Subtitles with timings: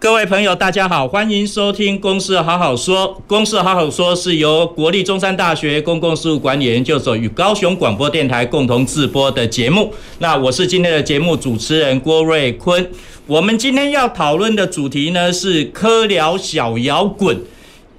[0.00, 3.06] 各位朋友，大家好，欢迎收听《公事好好说》。
[3.26, 9.92] 《公事好好说》是由国立中山大学公共事务管理研究所与高雄广播电台共同制播的节目。
[10.20, 12.90] 那我是今天的节目主持人郭瑞坤。
[13.26, 17.38] 我们今天要讨论的主题呢是科聊小摇滚。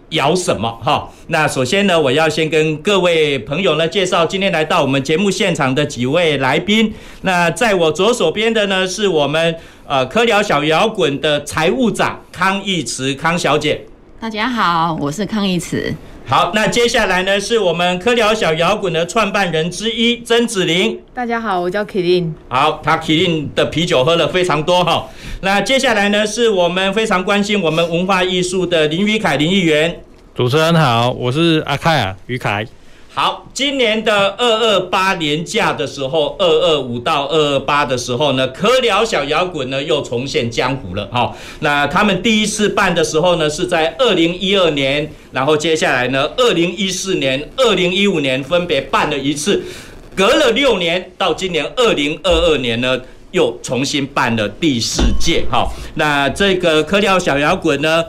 [0.10, 1.10] 摇什么哈？
[1.28, 6.94] 那首先呢，我要先跟各位朋友呢介绍今天来到我们节目现场的几位来宾。
[7.22, 9.56] 那在我左手边的呢，是我们
[9.92, 13.82] 呃科聊小摇滚的财务长康义慈康小姐。
[14.22, 15.94] 大家好，我是康义慈。
[16.26, 20.98] 好，那接下来呢，是我们科聊小摇滚的创办人之一曾子玲。
[21.14, 22.32] 大家好，我叫 Kilin。
[22.48, 25.10] 好，他 Kilin 的啤酒喝了非常多哈。
[25.42, 30.02] 那接下来呢，是我们非常关心我们文化艺术的林于凯林议员。
[30.34, 32.66] 主持人好，我是阿凯啊，于凯。
[33.14, 41.10] 好，今年的二二八年假的时候，二二五到二二八的时候呢，科聊小摇滚呢又重现江湖了。
[41.12, 49.62] 好，那他们第一次办的时候呢，是在二零一二年，然后接下来呢，二零一四年、二零一五年分别办了一次，
[50.16, 52.98] 隔了六年，到今年二零二二年呢，
[53.32, 55.44] 又重新办了第四届。
[55.52, 58.06] 好，那这个科聊小摇滚呢，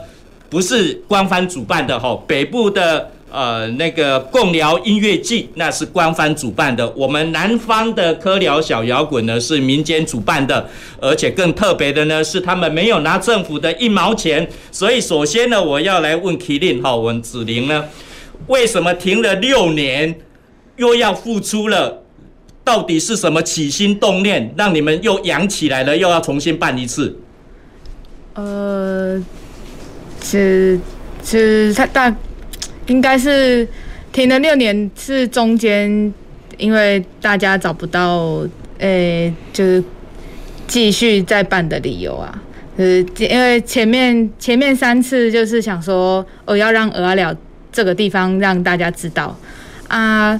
[0.49, 1.99] 不是官方主办的。
[1.99, 3.09] 哈，北部的。
[3.33, 10.69] 呃，那个共聊音乐季那是官方主办的，我们南方的科聊小摇滚呢是民间主办的，
[11.01, 17.85] 而且更特别的呢是他们没有拿政府的一毛钱，所以首先呢我要来问 Kilin 哈，问子玲呢，
[18.45, 20.13] 为什么停了六年
[20.75, 22.03] 又要复出了？
[22.63, 27.17] 到底是什么起心动念让你们又养起来了，又要重新办一次？
[28.35, 29.19] 呃，
[30.21, 30.79] 是
[31.25, 32.15] 是他大。
[32.87, 33.67] 应该是
[34.11, 36.13] 停了六年，是中间
[36.57, 38.41] 因为大家找不到，
[38.79, 39.83] 诶、就是
[40.67, 42.41] 继续再办的理由啊。
[42.77, 47.35] 呃，因为前面前面三次就是想说，我要让蚵仔寮
[47.71, 49.37] 这个地方让大家知道
[49.87, 50.39] 啊。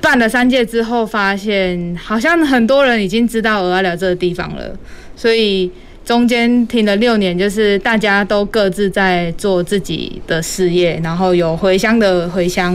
[0.00, 4.76] 办了三届之后，发现好像很多人已经知道蚵仔寮这个地方了，
[5.16, 5.70] 所以。
[6.10, 12.74] 中间停了六年，就是大家都各自在做自己的事业，然后有回乡的回乡，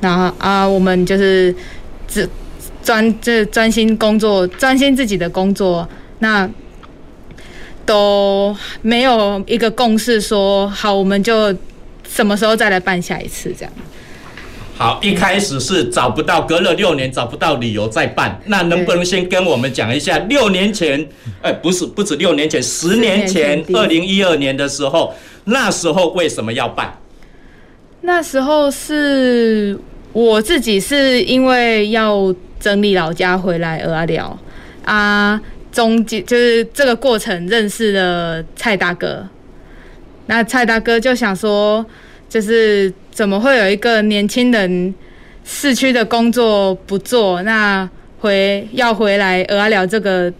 [0.00, 1.52] 然后啊，我们就是
[2.06, 2.28] 只
[2.80, 5.88] 专这专心工作，专心自己的工作，
[6.20, 6.48] 那
[7.84, 11.52] 都没有一个共识说好，我们就
[12.08, 13.72] 什么时候再来办下一次这样。
[14.80, 18.40] 好，一开始是找不到，隔了六年找不到理由再办。
[18.46, 21.06] 那能不能先跟我们讲一下，六年前，
[21.42, 25.12] 哎，不是，不止六年前，十年前，二零一二年的时候，
[25.44, 26.96] 那时候为什么要办？
[28.00, 29.78] 那时候是
[30.14, 34.38] 我自己是因为要整理老家回来蚵仔寮
[34.86, 35.38] 啊，
[35.70, 39.28] 中间就是这个过程认识了蔡大哥，
[40.24, 41.84] 那蔡大哥就想说，
[42.30, 42.90] 就是。
[43.12, 44.94] 怎么会有一个年轻人
[45.44, 47.86] 市区的工作不做，那
[48.20, 50.32] 回要回来蚵仔寮这个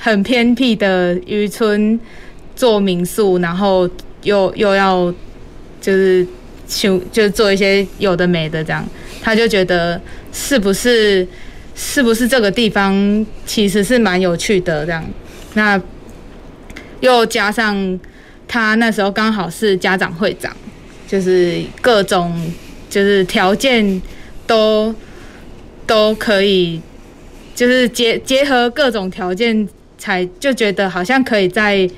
[0.00, 2.00] 很偏僻的渔村
[2.56, 3.86] 做民宿，然后
[4.22, 5.12] 又又要
[5.82, 6.26] 就是
[6.66, 8.82] 就就做一些有的没的这样，
[9.20, 10.00] 他就觉得
[10.32, 11.26] 是不是
[11.74, 15.04] 是不是这个地方其实是蛮有趣的这样，
[15.54, 15.78] 那
[17.00, 18.00] 又加上
[18.48, 20.56] 他那时候刚好是家长会长。
[21.14, 22.34] 就是各种，
[22.90, 24.02] 就是条件
[24.48, 24.92] 都
[25.86, 26.80] 都可以，
[27.54, 31.88] 就是结结合各种条件，才就觉得好像可以在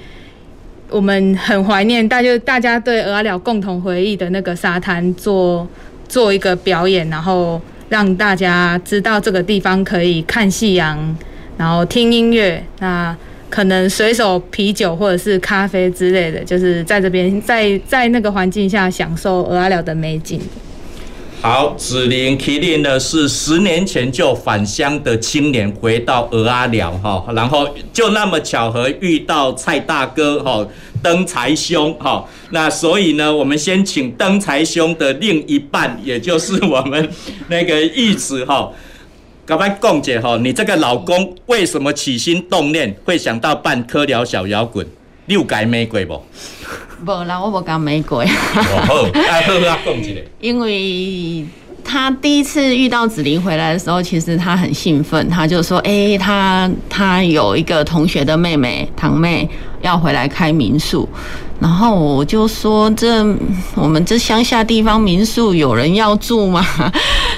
[0.91, 5.67] 我们很怀念，大就大家对蚵仔寮共同回忆的那个沙滩做
[6.07, 7.59] 做一个表演，然后
[7.89, 11.17] 让大家知道这个地方可以看夕阳，
[11.57, 13.17] 然后听音乐，那。
[13.49, 20.41] 可能随手啤酒或者是咖啡之类的，就是在这边在在那个环境下享受蚵仔寮的美景。
[21.43, 30.67] 好，子玲 Kilin 呢是十年前就返乡的青年，回到蚵仔寮哈，然后就那么巧合遇到蔡大哥哈，
[31.03, 37.09] 登才兄哈，那所以呢，我们先请登才兄的另一半，也就是我们
[37.49, 38.73] 那个义子哈。
[39.47, 44.85] 赶快讲解哈，你这个老公为什么起心动念会想到办科聊小摇滚？
[45.27, 46.21] 六改玫瑰不？
[47.05, 48.25] 不啦，我不讲玫瑰。
[48.25, 50.21] 哦好，哎，好好啊，讲一个。
[50.41, 51.47] 因为
[51.85, 59.49] 他第一次遇到子玲回来的时候，其实他很兴奋，他就说：“哎、欸，他他有一个同学的妹妹堂妹
[59.81, 61.09] 要回来开民宿。”
[61.61, 63.25] 然后我就说：“这
[63.77, 66.67] 我们这乡下地方民宿有人要住吗？”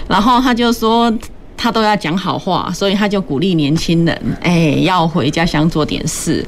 [0.09, 1.13] 然后他就说。
[1.59, 6.43] 他都要讲好话，所以他就鼓励年轻人，哎、要回家乡做点事。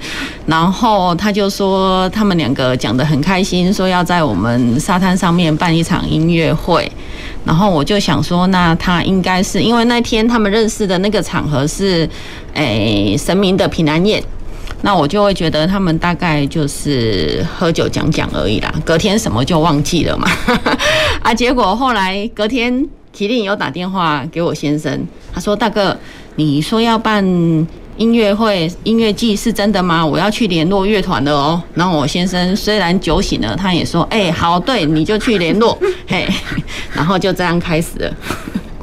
[0.46, 6.90] 然后他就说，他们两个讲得很开心，说要在我们沙滩上面办一场音乐会。
[7.44, 12.08] 然后我就想说，那他应该是因为那天他们认识的那个场合是，
[12.54, 14.22] 哎、神明的平安夜。
[14.82, 18.72] 那我就会觉得他们大概就是喝酒讲讲而已啦。
[18.84, 20.30] 隔天什么就忘记了嘛。
[21.20, 22.88] 啊，结果后来隔天。
[23.14, 25.96] 麒麟有打电话给我先生，他说：“大哥，
[26.36, 27.24] 你说要办
[27.96, 30.06] 音乐会、音乐季是真的吗？
[30.06, 35.76] 我要去联络乐团了哦。”然后我先生虽然酒醒了，他也说：“哎、欸，好，对，你就去联络。”
[36.06, 36.26] 嘿，
[36.94, 38.14] 然后就这样开始了。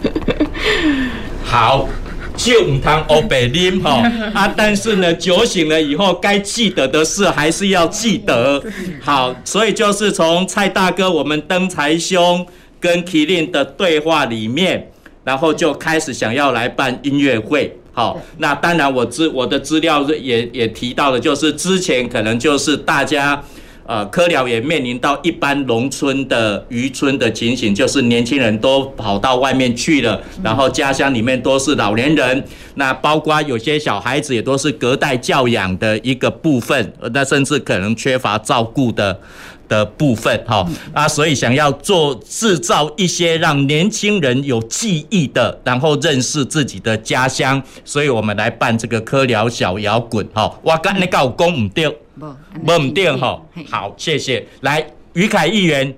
[1.43, 1.87] 好，
[2.35, 4.03] 酒唔通黑白啉哈
[4.35, 4.53] 啊！
[4.55, 8.61] 但是呢，酒醒了以后，该记得的事还是要记得。
[9.01, 12.45] 好，所以就是从蔡大哥，我们登财兄。
[12.79, 14.91] 跟麒麟的对话里面，
[15.23, 17.75] 然后就开始想要来办音乐会。
[17.91, 23.43] 好，那当然我资我的资料也也提到了，就是之前可能就是大家
[23.87, 32.43] 呃科寮也面临到一般农村的渔村的情形，就是年轻人都跑到外面去了，然后家乡里面都是老年人，
[32.75, 39.19] 那包括有些小孩子也都是隔代教养的一个部分，那甚至可能缺乏照顾的。
[39.67, 54.45] 的部分，哈啊，所以想要做制造一些让年轻人有记忆的，然后认识自己的家乡，所以我们来办这个科聊小摇滚，哈，我刚才搞讲唔对，不唔对，哈，好，谢谢。
[54.61, 55.95] 来，于凯议员，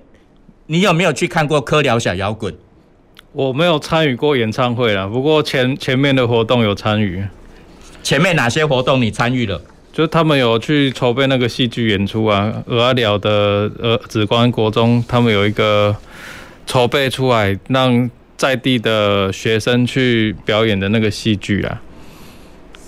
[0.66, 2.54] 你有没有去看过科聊小摇滚？
[3.32, 7.24] 我没有参与过演唱会啦，不过前前面的活动有参与。
[8.02, 9.60] 前面哪些活动你参与了？
[9.92, 15.94] 就他们有去筹备那个戏剧演出啊，鹅阿寮的呃紫光国中，他们有一个
[16.64, 21.82] 筹备出来，让在地的学生去表演的那个戏剧啊。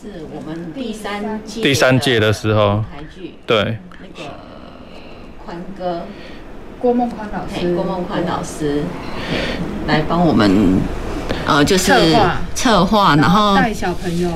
[0.00, 4.30] 是我们第三届第三届的时候，台剧对那个
[5.44, 6.06] 宽哥
[6.78, 8.84] 郭梦宽老师，郭梦宽老师
[9.88, 10.78] 来帮我们
[11.46, 14.30] 呃就是策划策划，然后带小朋友。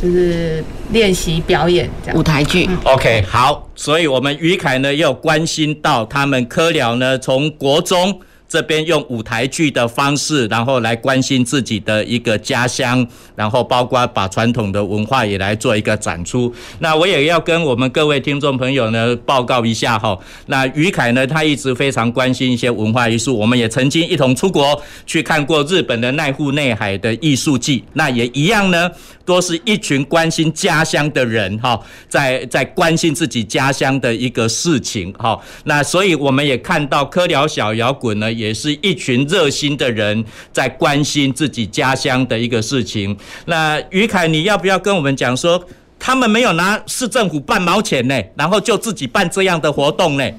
[0.00, 2.68] 就是练习表演这样，舞台剧。
[2.84, 8.20] OK，好，所以我们于凯呢又关心到他们科寮呢，从国中。
[8.48, 13.04] 这边用舞台剧的方式，然后来关心自己的一个家乡，
[13.34, 16.54] 然后包括把传统的文化也来做一个展出。
[16.78, 20.16] 那我也要跟我们各位听众朋友呢报告一下哈。
[20.46, 23.36] 那于凯呢，他一直非常关心一些文化艺术。
[23.36, 27.82] 我们也曾经一同出国去看过日本的奈户内海的艺术季。
[27.94, 28.88] 那也一样呢，
[29.26, 31.78] 都是一群关心家乡的人哈，
[32.08, 35.38] 在在关心自己家乡的一个事情哈。
[35.64, 38.32] 那所以我们也看到科聊小摇滚呢。
[38.36, 43.16] 也是一群热心的人在关心自己家乡的一个事情。
[43.46, 45.60] 那于凯，你要不要跟我们讲说，
[45.98, 50.30] 他们没有拿市政府半毛钱呢，然后就自己办这样的活动呢？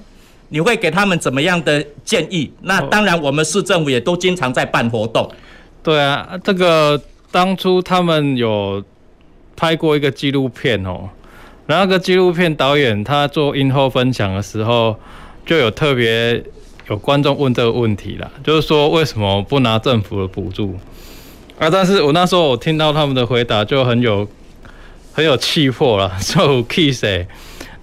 [0.50, 2.50] 你会给他们怎么样的建议？
[2.62, 5.30] 那当然，我们市政府也都经常在办活动。
[5.82, 7.02] 对啊，这个
[7.38, 8.84] 当初他们有
[9.56, 11.08] 拍过一个纪录片哦，
[11.68, 14.96] 然后那个纪录片导演他做映后分享的时候，
[15.46, 16.44] 就有特别。
[16.90, 20.74] 有观众问这个问题啦，就是说为什么不拿政府的补助
[21.60, 21.70] 啊？
[21.70, 24.26] 但是我那时候我听到他们的回答就很有
[25.12, 27.06] 很有气魄了， 就气死！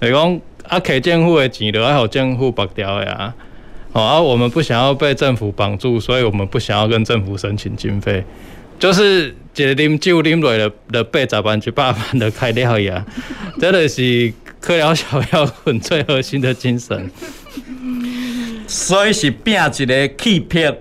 [0.01, 3.35] 你讲啊，给政府的钱就要政府拔掉呀！
[3.93, 8.25] 哦，啊，我们不想要被政府绑住，所以我们不想要跟政府申请经费，
[8.79, 13.05] 就是一个啉酒啉落了了八十万、一百万的开了呀！
[13.61, 14.03] 真的是
[14.61, 17.11] 蚵寮小药粉最核心的精神。
[18.67, 20.77] 所以是拼一个气魄，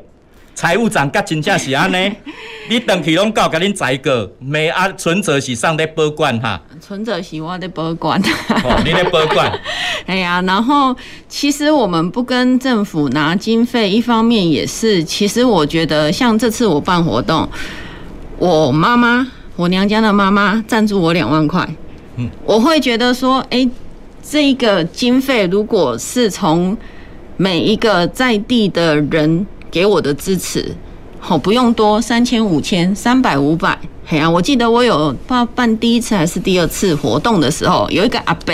[0.56, 2.12] 财务长甲真正是安尼。
[2.70, 4.88] 你登去拢搞甲恁宰过，没啊？
[4.94, 6.60] 存折是上在保管哈。
[6.80, 8.20] 存折是我在保管。
[8.64, 9.52] 哦，你在保管。
[10.08, 10.96] 哎呀，然后
[11.28, 17.48] 其实我们不跟政府拿经费，一方面也是，其实我觉得像这次我办活动，
[18.44, 21.66] 我妈妈，我娘家的妈妈赞助我两万块。
[22.18, 23.70] 嗯，我会觉得说，哎、欸，
[24.22, 26.78] 这个经费如果是从
[27.38, 30.76] 每一个在地的人给我的支持，
[31.26, 33.80] 好，不用多，三千、五千、三百、五百。
[34.06, 38.54] 嘿啊，我记得我有办办第一次还是第二次活动的时候，有一个阿伯，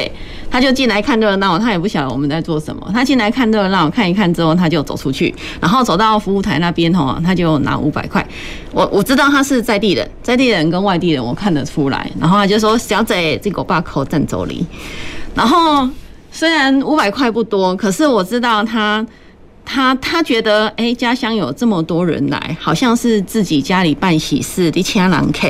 [0.51, 2.87] 他就进来看热闹，他也不晓得我们在做什么。
[2.93, 8.23] 他进来看热闹，看一看之后，他就走出去，然后走到服务台那边吼，他就拿五百块。
[8.71, 12.07] 我我知道他是在地人，在地人跟外地人我看得出来。
[12.19, 14.63] 然后他就说：“小姐，这个把口站走离。”
[15.33, 15.89] 然后
[16.31, 19.03] 虽然五百块不多，可是我知道他。
[19.71, 25.47] 他他觉得，哎、家乡有这么多人来，好像是自己家里办喜事，你请人客，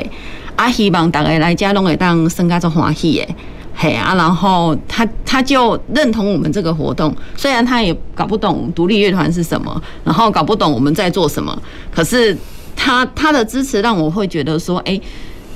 [0.58, 3.34] 啊，希望大家来家拢会当生家做欢喜的，
[3.74, 11.58] 嘿啊，然后他他就认同我们这个活动，虽然他也搞不懂独立乐团是什么，然后搞不懂我们在做什么，
[11.90, 12.38] 可是
[12.76, 15.00] 他他的支持让我会觉得说，哎、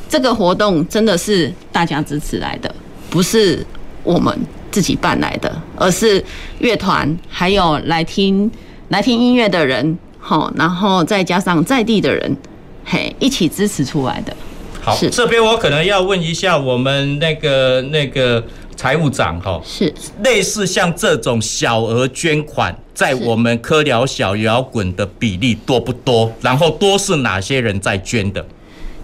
[0.07, 2.73] 这个活动真的是大家支持来的，
[3.09, 3.67] 不是
[4.05, 4.33] 我们。
[4.73, 6.21] 自己办来的，而是
[6.57, 8.49] 乐团还有来听
[8.89, 12.35] 来听音乐的人，好，然后再加上在地的人，
[12.83, 14.35] 嘿，一起支持出来的。
[14.81, 18.43] 好，是这边我可能要问一下我们那个那个
[18.75, 26.31] 财务长，哈，是类似像这种小额捐款，在我们科聊小摇滚的比例多不多？
[26.41, 28.43] 然后多是哪些人在捐的？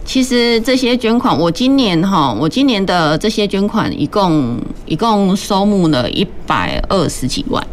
[0.10, 7.64] 其实这些捐款，我今年哈，我今年的这些捐款一共一共收募了一百二十几万，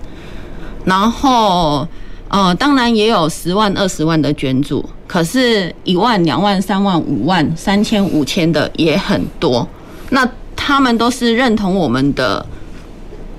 [0.85, 1.89] 然后
[2.29, 9.67] 呃，当然也有十万、二十万的捐助，可是一万、两万、三万、五万、三千、五千的也很多。
[10.11, 12.45] 那他们都是认同我们的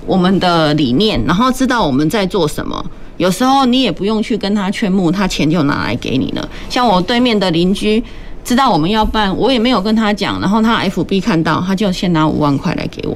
[0.06, 2.84] 我们的理念，然后知道我们在做什么。
[3.16, 6.48] 有时候你也不用去跟他劝募，他钱就拿来给你了。
[6.68, 8.02] 像我对面的邻居。
[8.48, 13.14] 知道我们要办，我也没有跟他讲，然后他 FB 看到，他就先拿五万块来给我，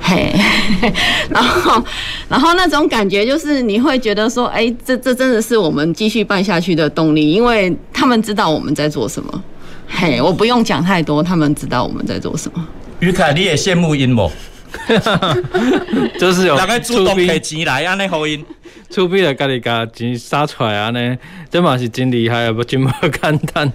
[0.00, 0.32] 嘿，
[1.28, 1.82] 然后，
[2.28, 9.42] 然后那种感觉就是你会觉得说，哎，这这真的是我们继续办下去的动力，因为他们知道我们在做什么，
[9.88, 12.64] 嘿，我不用讲太多，他们知道我们在做什么。
[13.00, 14.30] 于凯，你也羡慕因某，
[16.18, 18.44] 就是有大概主动给钱来安尼好因。
[18.90, 21.18] 厝边的家己家钱杀出来啊呢，
[21.50, 23.70] 这嘛是真厉害啊，不真不简单，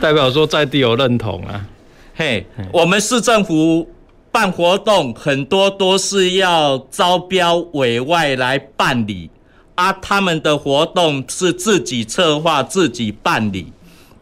[0.00, 1.66] 代表说在地有认同啊。
[2.14, 3.86] 嘿，我们市政府
[4.32, 9.28] 办活动很多都是要招标委外来办理，
[9.74, 13.70] 啊，他们的活动是自己策划、自己办理，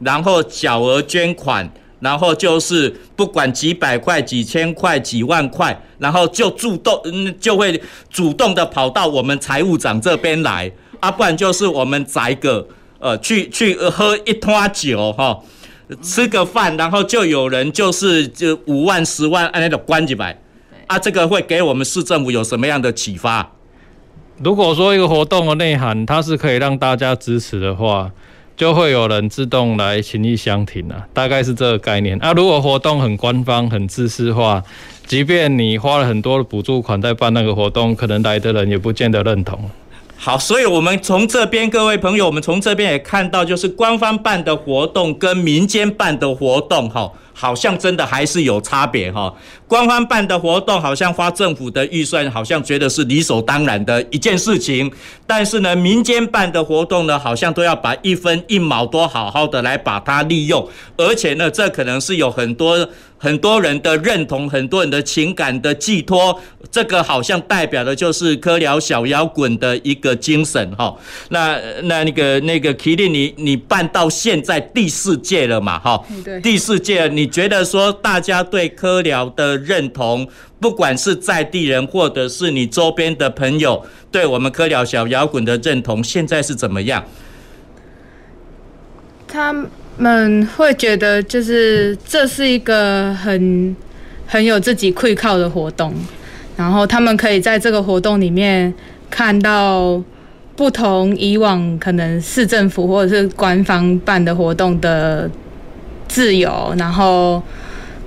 [0.01, 1.71] 然后小额捐款。
[2.01, 10.71] 然后就是不管几百块、几千块、几万块，然后就主动，嗯，就会主动的跑到我们财务长这边来，
[11.01, 12.67] 啊，不然就是我们宅个，
[12.99, 15.41] 呃，去去喝一摊酒哈，
[16.03, 20.39] 吃个饭，然后就有人就是就五万、十万按那个关起来，
[20.87, 23.53] 啊，这个会给我们市政府有什么样的启发？
[24.43, 28.11] 如果说一个活动的内涵，它是可以让大家支持的话。
[28.57, 32.33] 就会有人自动来情义相挺了，大概是这个概念啊。
[32.33, 34.63] 如果活动很官方、很自私化，
[35.07, 39.59] 即便你花了很多的补助款在办那个活动，可能来的人也不见得认同。
[40.17, 47.11] 好，所以我们从这边各位朋友，我们从这边也看到，就是官方办的活动跟民间办的活动，哈。
[47.35, 49.35] 好像真的还是有差别哈，
[49.69, 54.91] 官方办的活动好像花政府的预算，好像觉得是理所当然的一件事情，
[55.27, 62.89] 但是呢，民间办的活动呢，好像都要把一分一毛都好好的来把它利用，而且呢，这可能是有很多。
[63.17, 66.39] 很多人的认同，很多人的情感的寄托，
[66.71, 70.95] 这个好像代表的就是科聊小摇滚的一个精神哈。
[71.31, 76.05] 那那那个那个麒麟，你你办到现在第四届了嘛哈？
[76.23, 80.29] 对，第四届，你你觉得说大家对科聊的认同，
[80.61, 87.03] 不管是在地人或者是你周边的朋友，对我们科聊小摇滚的认同，现在是怎么样？
[89.27, 89.55] 他。
[89.97, 93.75] 们会觉得，就是这是一个很
[94.27, 95.95] 很有自己愧靠的活动，
[96.57, 98.75] 然后他们可以在这个活动里面
[99.09, 100.03] 看到
[100.57, 105.31] 不同以往可能市政府或者是官方办的活动的
[106.09, 107.43] 自由，然后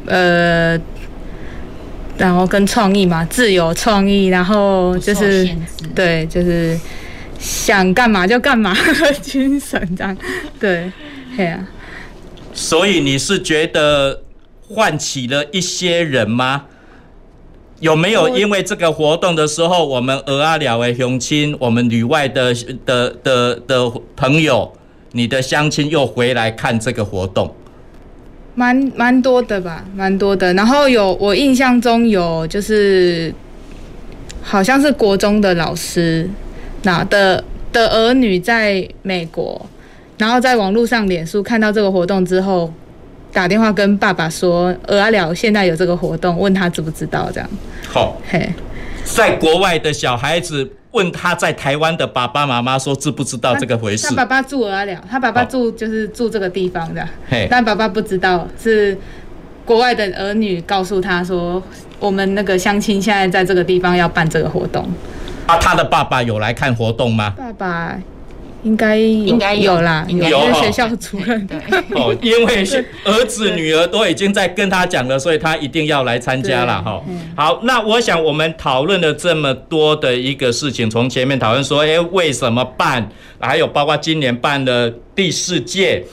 [0.05, 0.79] 呃，
[2.17, 5.47] 然后跟创意嘛，自由创意，然后就是
[5.93, 6.79] 对，就是
[7.37, 10.17] 想干嘛就干嘛的 精神这样，
[10.59, 10.91] 对，
[11.35, 11.67] 对啊。
[12.53, 14.21] 所以你是觉得
[14.69, 16.65] 唤起了一些人吗？
[17.79, 22.51] 有没有因为这个活动的时候，我们俄阿寮的雄亲，我们旅外的
[22.83, 24.73] 的的的朋友，
[25.11, 27.53] 你的乡亲又回来看这个活动？
[28.57, 30.51] 蛮蛮多的吧，蛮多的。
[30.55, 33.31] 然后有我印象中有就是，
[34.41, 36.27] 好像是国中的老师，
[36.81, 39.63] 那的的儿女在美国。
[40.17, 42.73] 然后在网络上脸书看到这个活动之后，
[43.31, 47.47] 打电话跟爸爸说，蚵仔寮现在有这个活动，问他知不知道这样。
[47.87, 48.51] 好，嘿，
[49.15, 54.07] 在国外的小孩子问他在台湾的爸爸妈妈说知不知道这个回事？
[54.07, 58.97] 他爸爸住蚵仔寮，他爸爸住就是住这个地方的，嘿，但爸爸不知道是
[59.65, 61.61] 国外的儿女告诉他说，
[61.99, 64.87] 我们那个乡亲现在在这个地方要办这个活动。
[65.45, 67.33] 啊，他的爸爸有来看活动吗？
[67.37, 67.97] 爸爸。
[68.63, 71.55] 应该应该有啦，有，有学校主任的
[71.91, 72.65] 哦，因为
[73.05, 77.01] 儿子女儿都已经在跟他讲了，所以他一定要来参加了哈。
[77.35, 83.09] 好，那我想我们讨论了这么多的一个事情，从前面讨论说，哎，为什么办？
[83.39, 86.03] 还有包括今年办的第四届，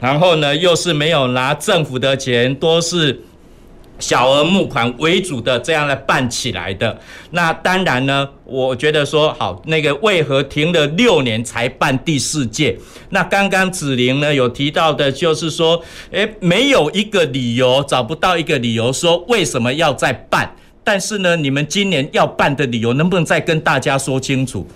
[0.00, 3.22] 然后呢，又是没有拿政府的钱，都是。
[3.98, 6.98] 小额募款为主的这样来办起来的，
[7.30, 12.76] 那当然呢，我觉得说好，那个为何停了六年才办第四届？
[13.10, 20.54] 那刚刚子玲呢有提到的，就是说，诶，没有一个理由，找不到一个理由说为什么要再办。
[20.82, 24.66] 但是呢，你们今年要办的理由，能不能再跟大家说清楚？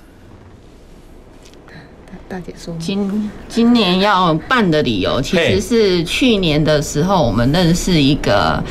[2.29, 8.63] 大姐说，今今年要办的理由，其实是去年的时候，我们认识一个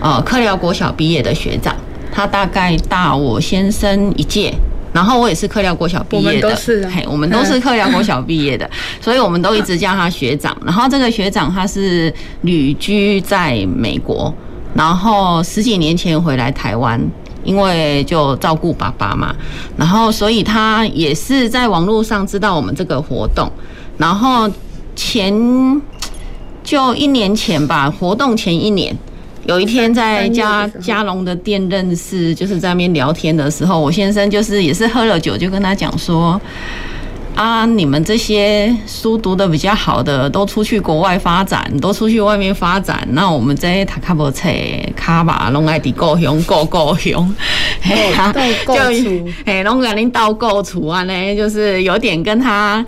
[0.00, 1.74] 呃科寮国小毕业的学长，
[2.12, 4.52] 他大概大我先生一届，
[4.92, 8.68] 然后我也是科寮国小毕业的，我们都是，嘿，我们都是科寮国小毕业的，
[9.00, 10.54] 所以我们都一直叫他学长。
[10.62, 14.32] 然后这个学长他是旅居在美国，
[14.74, 17.00] 然后十几年前回来台湾。
[17.46, 19.34] 因为就照顾爸爸嘛，
[19.76, 23.50] 然后所以他也是在网络上知道我们这个活动，
[23.96, 24.50] 然后
[24.94, 25.32] 前
[26.64, 28.94] 就一年前吧，活动前一年，
[29.46, 36.40] 有一天在家 家龙的店认识，就是在那边聊天的时候，我先生就是也是喝了酒，就跟他讲说。
[37.36, 37.66] 啊！
[37.66, 43.06] 你们这些书读的比较好的，都出去国外发展，都出去外面发展。
[43.12, 44.48] 那我们这些读较无册，
[44.96, 47.36] 卡吧拢爱伫故乡过故乡，
[47.82, 48.74] 嘿哈，就
[49.44, 52.84] 嘿拢甲恁斗故厝安尼，就是有点跟他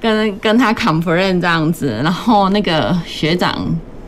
[0.00, 2.00] 跟跟他 conference 这样子。
[2.02, 3.54] 然后那个学长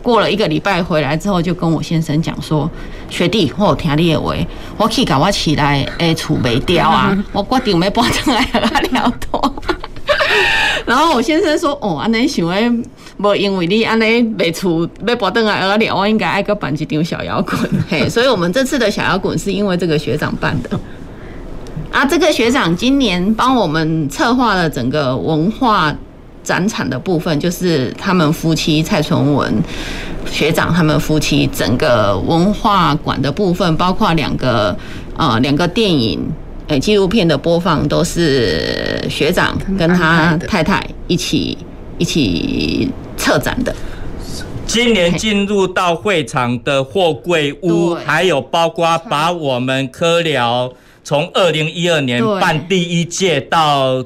[0.03, 2.70] 过了一个礼拜回来之后，就跟我先生讲说。
[3.14, 4.35] 学弟，我有听你的话，
[4.77, 7.16] 我去甲我起来诶，厝卖掉啊！
[7.33, 9.55] 我决定要搬进来和他聊多。
[10.85, 12.68] 然后我先生说：“哦，安尼想诶，
[13.18, 17.57] 无因为你安尼卖厝要搬进来和他聊，我应该爱个办一场小摇滚。
[17.88, 20.79] ”嘿，所以我们这次的小摇滚是因为这个学长办的。
[21.92, 25.94] 啊，这个学长今年帮我们策划了整个文化。
[26.44, 29.52] 展场的部分就是他们夫妻蔡淳文
[30.30, 34.76] 学长，他们夫妻整个文化馆的部分，包括两个
[35.16, 36.20] 呃两个电影
[36.68, 41.57] 诶纪录片的播放，都是学长跟他太太一起
[41.98, 43.74] 一起策展的。
[44.66, 50.72] 今年进入到会场的货柜屋，还有包括把我们科聊
[51.04, 54.04] 从二零一二年办第一届到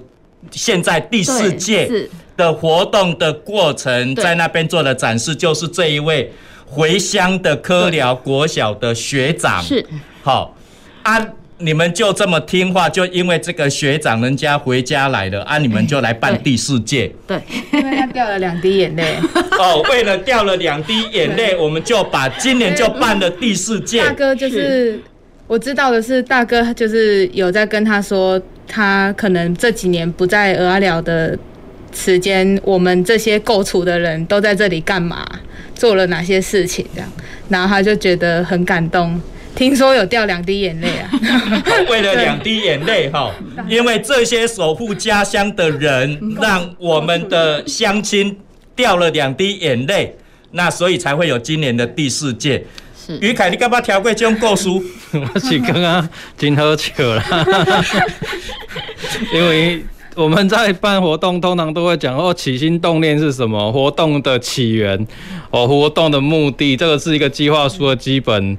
[0.50, 2.08] 现在第四届。
[2.38, 6.32] 的活动的过程，在那边做的展示，就是这一位
[6.64, 9.60] 回乡的科寮国小的学长。
[9.60, 9.84] 是，
[10.22, 10.56] 好
[11.02, 11.20] 啊，
[11.58, 17.12] 你们就这么听话，就因为这个学长人家回家来了啊，你们就来办第四届。
[17.26, 19.16] 对，因为他掉了两滴眼泪。
[19.58, 24.04] 哦，为了掉了两滴眼泪，我们就把今年就办了第四届。
[24.06, 25.02] 大哥就是
[25.48, 31.36] 我知道的是，大哥就是有在跟他说，他可能这几年不在俄阿寮的。
[31.92, 35.26] 时间，我们这些构筑的人都在这里干嘛？
[35.74, 36.84] 做了哪些事情？
[36.94, 37.08] 这样，
[37.48, 39.20] 然后他就觉得很感动。
[39.54, 41.10] 听说有掉两滴眼泪啊！
[41.90, 43.34] 为了两滴眼泪哈，
[43.68, 48.36] 因为这些守护家乡的人，让我们的乡亲
[48.76, 50.16] 掉了两滴眼泪，
[50.52, 52.64] 那所以才会有今年的第四届。
[52.96, 54.68] 是于凯，你干嘛调过这种故事？
[55.34, 57.24] 我是刚刚真好笑啦，
[59.34, 59.84] 因为。
[60.18, 63.70] 我们在办活动，通常都会讲哦，起心动念是什么？
[63.70, 65.06] 活动的起源，
[65.52, 68.58] 哦，活动的目的，这个是一个计划书的基本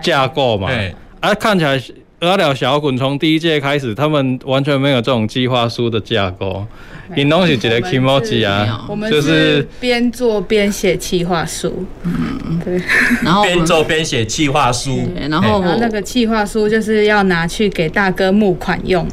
[0.00, 0.68] 架构嘛。
[0.70, 1.78] 哎，啊，看起来
[2.20, 6.66] 阿了小滚从第一届开始，他们完全没有这种计划书的架构，
[7.14, 12.80] 你东西觉得 kimochi 啊，我们是边做边写计划书，嗯，对，
[13.22, 19.06] 然后边做边写计划书，然后那个计划书就是要拿去给大哥募款用。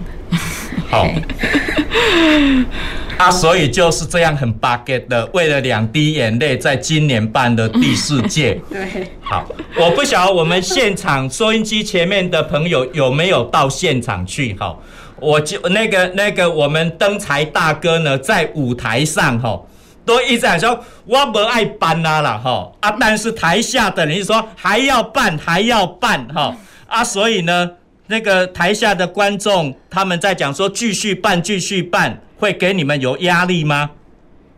[0.90, 1.08] 好，
[3.18, 8.60] 啊，所以就是这样很 bug 的，为了两滴眼泪，在今年办的第四届。
[8.70, 9.46] 对，好，
[9.78, 14.54] 我不晓得我们现场收音机前面的朋友有没有到现场去？
[14.54, 14.76] 哈，
[15.20, 19.60] 我就那个那个我们灯台大哥呢，在舞台上哈，
[20.06, 26.56] 都一直在说我不爱办啦啦哈啊，但是台下的人说还要办还要办哈
[26.88, 27.72] 啊，所以呢。
[28.08, 33.92] 那个台下的观众他们在讲说继续办继续办，会给你们有压力吗？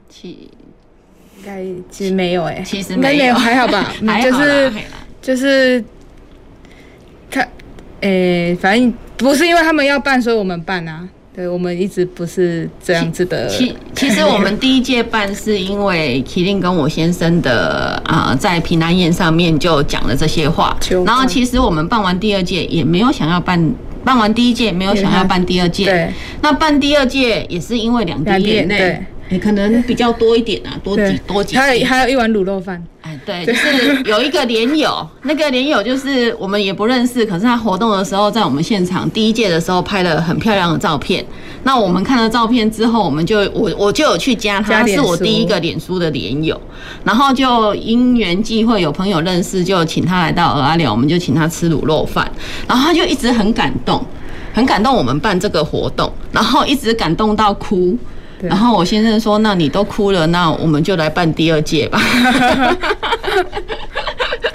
[0.09, 0.49] 其
[1.37, 4.73] 应该其实没有哎，其实没有，还好吧， 还好就是
[5.21, 5.83] 就是
[7.29, 7.41] 他
[8.01, 11.07] 诶、欸，反正不是因为他们要办，所以我们办啊。
[11.37, 13.47] 对，我们一直不是这样子的。
[13.47, 20.75] 其其实我们第一届办是因为麒麟跟我先生的啊、呃，在平安宴上面就讲了这些话。
[21.05, 23.71] 然后其实我们办完第二届也没有想要办，
[24.03, 25.85] 办完第一届也没有想要办第二届。
[25.85, 26.11] 对。
[26.41, 29.05] 那办第二届也是因为两滴眼泪。
[29.29, 31.55] 也可能比较多一点啊，多几多几。
[31.55, 32.81] 还有还有一碗卤肉饭。
[33.01, 41.25] 哎，对，就是有一个连友，那个连友就是我们也不认识，可是他活动的时候在我们现场第一届的时候拍了很漂亮的照片。
[41.63, 46.59] 那我们看了照片之后，我们就我我就有去加他，他是我第一个脸书的连友，
[47.03, 52.29] 然后就因缘际会有朋友认识，就请他来到鹅阿寮，我们就请他吃卤肉饭，
[52.67, 54.05] 然后他就一直很感动，
[54.53, 57.97] 很感动我们办这个活动，然后一直感动到哭。
[58.41, 61.99] 然后我先生说：“那你都哭了，那我们就来办第二届吧。”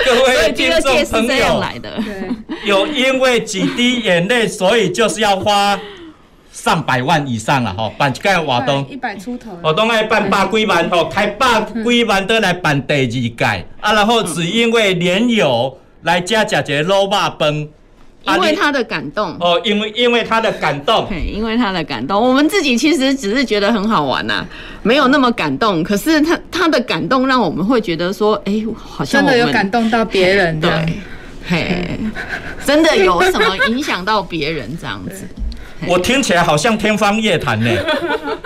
[0.04, 1.62] 各位听众朋友，
[2.64, 5.78] 有因为几滴眼泪，所以就是要花
[6.52, 8.86] 上百万以上了哈，办这个活动。
[8.88, 13.66] 一百出头，活动爱办百几万吼，开百几万都来办第二届。
[13.80, 17.68] 啊，然后只因为年友来家食一个卤肉饭。
[18.24, 24.46] 因为他的感动哦，因为因为他的感动，对，因为他的感动，我们自己其实只是觉得很好玩呐、啊，
[24.82, 25.82] 没有那么感动。
[25.82, 30.70] 可是他他的感动让我们会觉得说，哎、欸，好像真的有感动到别人，对，
[31.48, 31.98] 嘿，
[32.64, 35.26] 真的有什么影响到别人这样子。
[35.88, 37.68] 我听起来好像天方夜谭呢，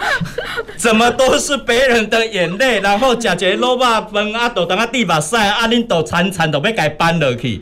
[0.78, 7.60] 怎么都是别人的眼泪，然后吃一个卤肉饭啊，都等下地把晒啊，恁都惨惨都要给搬落去。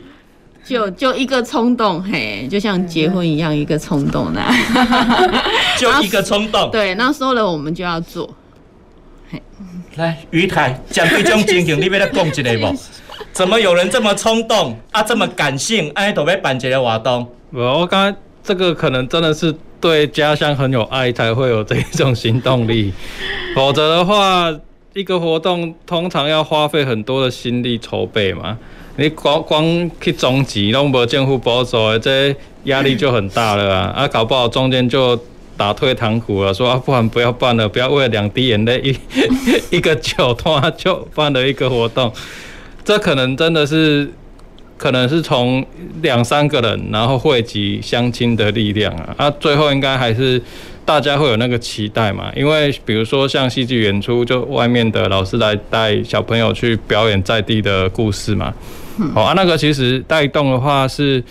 [0.65, 4.41] 就就一个冲动，嘿，就像结婚一样，一个冲动呢，
[5.77, 6.71] 就一个冲动。
[6.71, 8.27] 对，那说了我们就要做。
[9.29, 9.41] 嘿，
[9.95, 12.75] 来，于台讲这种情形，你要来讲一下不？
[13.31, 15.03] 怎么有人这么冲动啊？
[15.03, 17.27] 这么感性，哎，都要办这个活动？
[17.51, 22.91] 我刚才这个可能真的是对家乡很有爱，才会有这一种行动力。
[23.55, 24.51] 否则的话，
[24.93, 28.57] 一个活动通常要花费很多的心力筹备嘛。
[28.97, 33.87] 你光光去中集，拢无政府补助的，这压力就很大了啊！
[33.97, 35.19] 啊，搞不好中间就
[35.57, 38.95] 打退堂鼓了，说啊，不然不要办了，不要为了两滴眼泪一
[39.75, 42.11] 一个酒托就办了一个活动，
[42.85, 44.09] 这可能真的是，
[44.77, 45.65] 可能是从
[46.01, 49.13] 两三个人，然后汇集相亲的力量啊！
[49.17, 50.41] 啊，最后应该还是
[50.85, 58.53] 大家会有那个期待嘛，因为比如说像戏剧演出，就外面的老师来带小朋友去表演在地的故事嘛。
[59.13, 61.23] 哦啊，那个其实带动的话是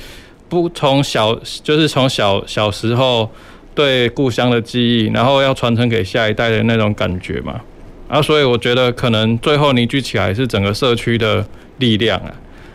[0.49, 3.31] 不从小，就是从小小时候
[3.75, 7.61] 对故乡的记忆，然后要传承给下一代的那种感觉嘛。
[8.09, 11.45] 啊，所以我觉得可能最后凝聚起来是整个社区的
[11.79, 12.31] 力量啊。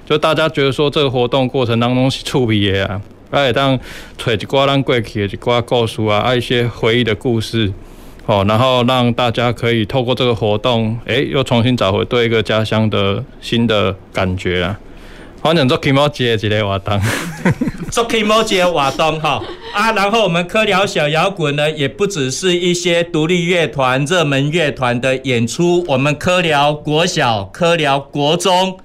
[0.05, 2.99] 就大家觉得说这个活动过程当中是触笔的啊，
[3.29, 3.79] 哎，当
[4.17, 7.71] 揣一挂咱过去的一挂故事啊，啊一些回忆的故事，
[8.29, 14.79] 哦，然后让大家可以透过这个活动，哎，又重新找回对一个家乡的新的感觉啊。
[15.41, 17.01] 反正做起毛节一个活动，
[17.89, 19.41] 做起毛节活动哈
[19.73, 28.77] 啊，然后我们科聊小摇滚呢，也不只是一些独立乐团、热门乐团的演出，我们科聊国小、科聊国中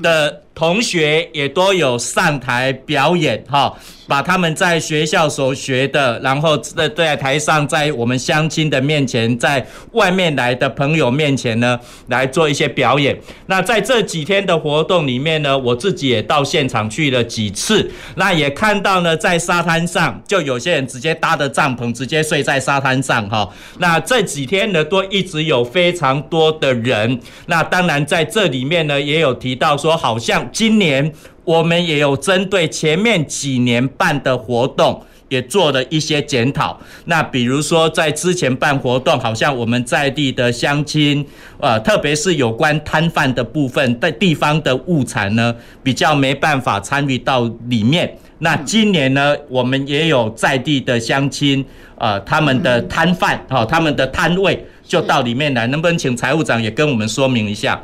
[0.00, 3.74] 的同学也都有上台表演哈。
[4.12, 13.18] 把他们在学校所学的，然后在在台上，在我们乡亲的面前，在外面来的朋友面前呢，来做一些表演。
[13.46, 23.48] 那在这几天的活动里面呢，我自己也到现场去了几次，那也看到呢，在沙滩上就有些人直接搭的帐篷，直接睡在沙滩上哈。
[23.78, 27.18] 那这几天呢，都一直有非常多的人。
[27.46, 31.10] 那当然在这里面呢，也有提到说，好像今年。
[31.44, 36.78] 我们也有针对前面几年办的活动，也做了一些检讨。
[37.06, 41.24] 那比如说在之前办活动，好像我们在地的乡亲，
[41.58, 48.16] 呃，特别是有关摊贩的部分，在地方的物产呢，比较没办法参与到里面。
[48.38, 51.64] 那今年呢，我们也有在地的乡亲，
[51.96, 57.80] 呃，他们的摊贩，哈，他们的摊位就到里面来，能不能请财务长也跟我们说明一下？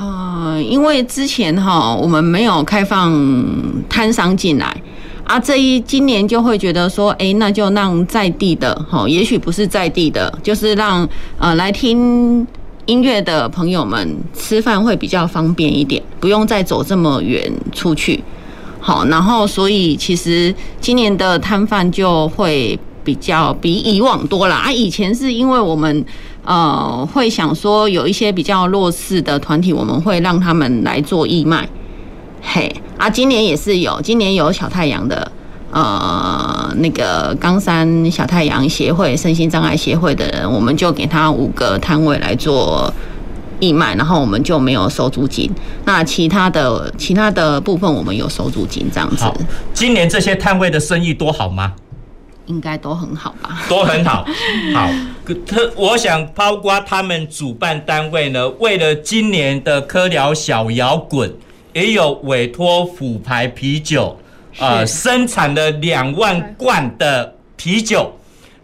[0.00, 3.12] 呃，因为之前哈，我们没有开放
[3.86, 4.74] 摊商进来，
[5.24, 11.06] 啊，这一今年就会觉得说，哎，那就让在地的哈，也许不是在地的，就是让
[11.38, 12.46] 呃来听
[12.86, 18.24] 音乐的朋友们吃饭会比较方便一点，不用再走这么远出去。
[18.80, 26.02] 好，然后所以其实今年的摊贩就会比较比以往多了啊，以前是因为我们。
[26.44, 31.68] 呃，会想说有一些比较弱势的团体，我们会让他们来做义卖。
[32.42, 35.30] 嘿，啊，今年也是有，今年有小太阳的，
[35.70, 42.92] 呃，那个冈山小太阳协会、身心障碍协会的人，我们就给他五个摊位来做
[43.60, 45.50] 义卖，然后我们就没有收租金。
[45.84, 49.26] 那其他的其他的部分，我们有收租金这样子。
[49.74, 51.74] 今年这些摊位的生意多好吗？
[52.50, 53.62] 应该都很好吧？
[53.68, 54.26] 都很好，
[54.74, 54.90] 好。
[55.46, 61.32] 特我想，包括他们主办单位呢，为了今年的科聊小摇滚，
[61.72, 64.18] 也有委托虎牌啤酒，
[64.58, 68.12] 呃，生产了两万罐的啤酒。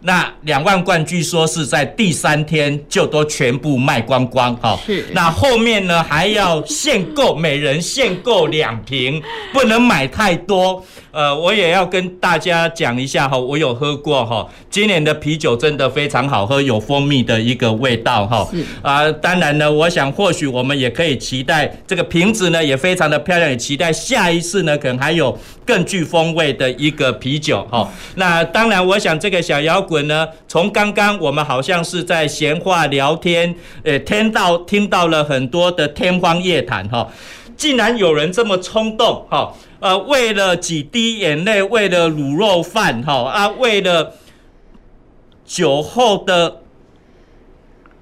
[0.01, 4.77] 那两万罐据说是在第三天就都全部卖光光，哈。
[4.85, 5.05] 是。
[5.11, 9.21] 那后面呢还要限购，每人限购两瓶，
[9.53, 10.85] 不能买太多。
[11.17, 18.47] 呃，我也要跟大家讲一下哈，我有喝过哈，今年的啤酒真的非常好喝，有蜂蜜的一个味道哈。
[18.51, 18.63] 是。
[18.83, 27.91] 啊，当然呢，我想或许我们也可以期待这个瓶子呢也非常的漂亮，也期待下一次呢可能还有更具风味的一个啤酒哈。
[28.13, 37.09] 那当然，我想这个小摇滚呢，从刚刚我们好像是在闲话聊天，呃，听到听到了很多的天方夜谭哈，
[37.55, 39.51] 竟然有人这么冲动哈。
[39.79, 44.13] 呃，为了几滴眼泪，为了卤肉饭，哈啊，为了
[45.45, 46.61] 酒后的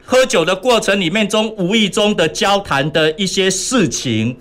[0.04, 4.38] 喝酒的过程里面中无意中的交谈的一些事情，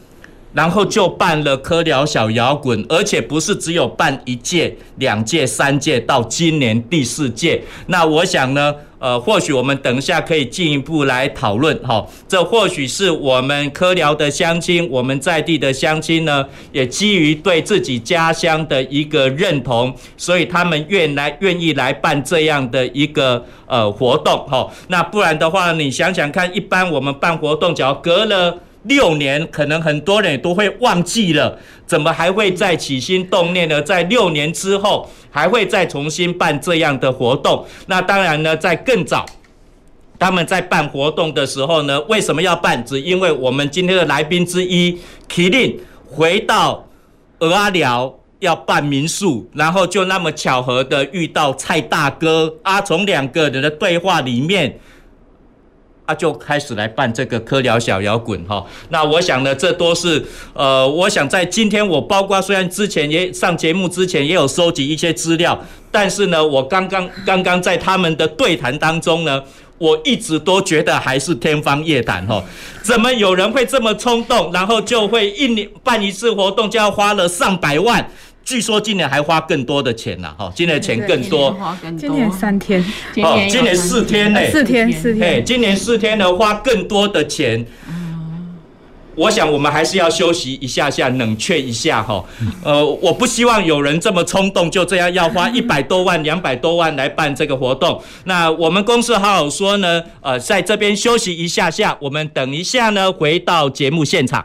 [0.53, 7.65] 然后就办了科聊小摇滚，而且不是只有办一届、两届、三届，到今年第四届。
[7.87, 8.75] 那我想呢。
[9.05, 12.03] 呃，或许我们等一下可以进一步来讨论哈。
[12.27, 24.67] 这或许是我们科聊的乡亲，我们在地的乡亲呢，也基于对自己家乡的一个认同，所以他们愿来愿意来办这样的一个呃活动哈。
[24.89, 28.59] 那不然的话，你想想看，一般我们办活动，只要隔了。
[28.85, 33.81] 六年，可能很多人都会忘记了，怎么还会再起心动念呢？
[33.81, 37.65] 在六年之后，还会再重新办这样的活动？
[37.87, 39.25] 那当然呢，在更早，
[40.19, 42.85] 他们在办活动的时候呢，为什么要办？
[42.85, 46.87] 只因为我们今天的来宾之一麒麟回到
[47.39, 54.79] 蚵仔寮要办民宿，然后就那么巧合的遇到蔡大哥啊，从两个人的对话里面。
[56.07, 65.59] 他就开始来办这个科聊小摇滚哈，那我想呢，这都是呃，我想在今天我包括虽然之前也上节目之前也有收集一些资料，
[65.91, 69.43] 但是呢，我刚刚刚刚在他们的对谈当中呢，
[69.79, 72.45] 我一直都觉得还是天方夜谭哈，
[72.83, 78.11] 怎么有人会这么冲动，然后就会一年办一次活动就要花了上百万？
[78.45, 81.57] 据说今年还花更多的钱呐，哈，今年钱更多。
[81.99, 82.85] 今年三天，
[83.23, 85.45] 哦，今年四天呢，四天四天。
[85.45, 87.65] 今年四天呢，花更多的钱。
[89.17, 92.23] 我想我们还是要休息一下下，冷却一下哈。
[92.65, 98.03] 呃，我不希望有人这么冲动，就这样要花 一百多万、两百多万来办这个活动。
[98.25, 104.45] 那我们公司好好说呢，呃，在这边休息一下下，我们等一下呢，回到节目现场。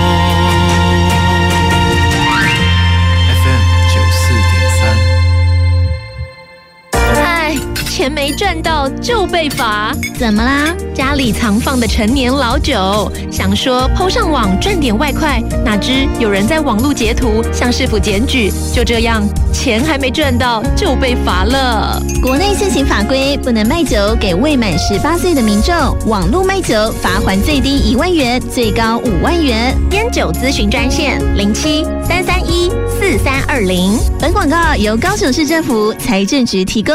[8.01, 8.31] 钱没。
[8.41, 10.73] 赚到就被罚，怎么啦？
[10.95, 19.21] 家里藏放的陈年老酒，想说 PO 上网赚点外快，哪知有人在网络截图向市府检举，就这样
[19.53, 22.01] 钱还没赚到就被罚了。
[22.23, 25.75] 国内现行法规不能卖酒给未满十八岁的民众，
[26.07, 29.77] 网络卖酒罚还最低一万元，最高五万元。
[29.91, 33.99] 烟酒咨询专线零七三三一四三二零。
[34.19, 36.93] 本广告由高雄市政府财政局提供。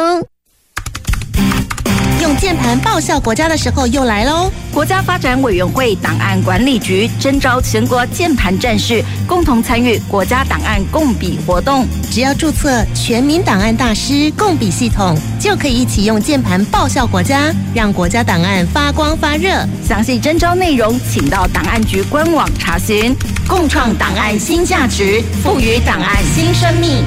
[2.26, 4.50] 用键盘报效国家的时候又来喽！
[4.72, 11.86] 国家发展委员会档案管理局征召全国键盘战士，共同参与国家档案共笔活动。
[12.10, 19.48] 只要注册全民档案大师共笔系统，就可以一起用键盘报效国家，让国家档案发光发热。
[19.86, 23.14] 详细征招内容，请到档案局官网查询。
[23.46, 27.04] 共创档案新价值，赋予档案新生命。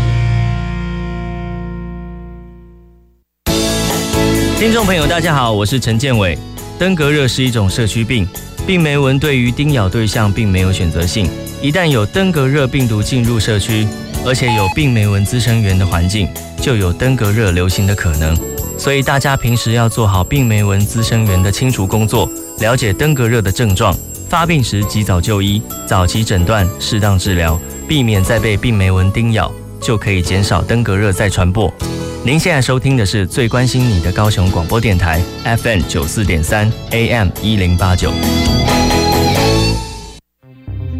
[4.59, 6.37] 听众朋友，大家好，我是陈建伟。
[6.77, 8.27] 登革热是一种社区病，
[8.67, 11.29] 病媒蚊对于叮咬对象并没有选择性。
[11.61, 13.87] 一旦有登革热病毒进入社区，
[14.25, 16.27] 而且有病媒蚊滋生源的环境，
[16.61, 18.37] 就有登革热流行的可能。
[18.77, 23.95] 所以大家平时要做好病媒蚊滋生源的清除工作，了解登革热的症状，
[24.27, 31.73] 发病时及早就医，早期诊断，适当治疗，避免再被病媒蚊叮咬，就可以减少登革热再传播。
[32.21, 38.11] 您现在收听的是最关心你的高雄广播电台 FM 九四点三 AM 一零八九。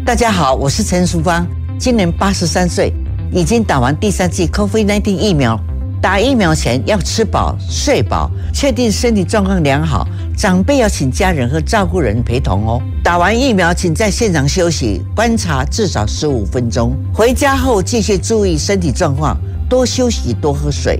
[0.02, 1.46] 大家好，我是陈淑芳，
[1.78, 2.90] 今年八十三岁，
[3.30, 5.60] 已经打完第三剂 COVID-19 疫苗。
[6.00, 10.08] 打疫苗前要吃饱睡饱，确定身体状况良好。
[10.34, 12.80] 长辈要请家人和照顾人陪同哦。
[13.04, 16.96] 打完疫苗，请在现场休息观察至少十五分钟。
[17.12, 19.36] 回家后继续注意身体状况，
[19.68, 20.98] 多休息，多喝水。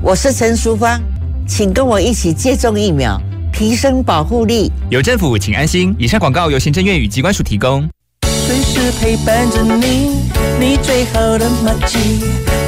[0.00, 0.98] 我是陈淑芳，
[1.46, 3.20] 请跟我一起接种疫苗，
[3.52, 4.70] 提升保护力。
[4.90, 5.94] 有政府，请安心。
[5.98, 7.86] 以上广告由行政院与机关署提供。
[8.22, 10.20] 随时陪伴着你，
[10.60, 12.20] 你最好的马契，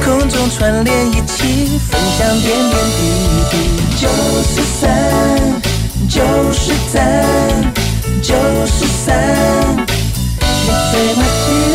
[0.03, 3.01] 空中串联一起，分享点点滴
[3.49, 3.55] 滴。
[3.97, 4.09] 九
[4.43, 4.91] 十三，
[6.09, 7.23] 九十三，
[8.21, 8.35] 九
[8.67, 9.15] 十三，
[10.37, 11.70] 你最默契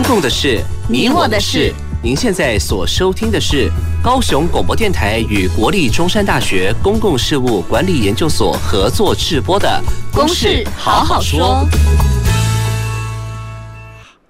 [0.00, 0.58] 公共的事，
[0.88, 1.74] 你我的事。
[2.02, 3.70] 您现在所收听的是
[4.02, 9.68] 高雄广播电台与国立中山大学公共事务管理研究所合作制播的
[10.16, 11.66] 《公事好好说》。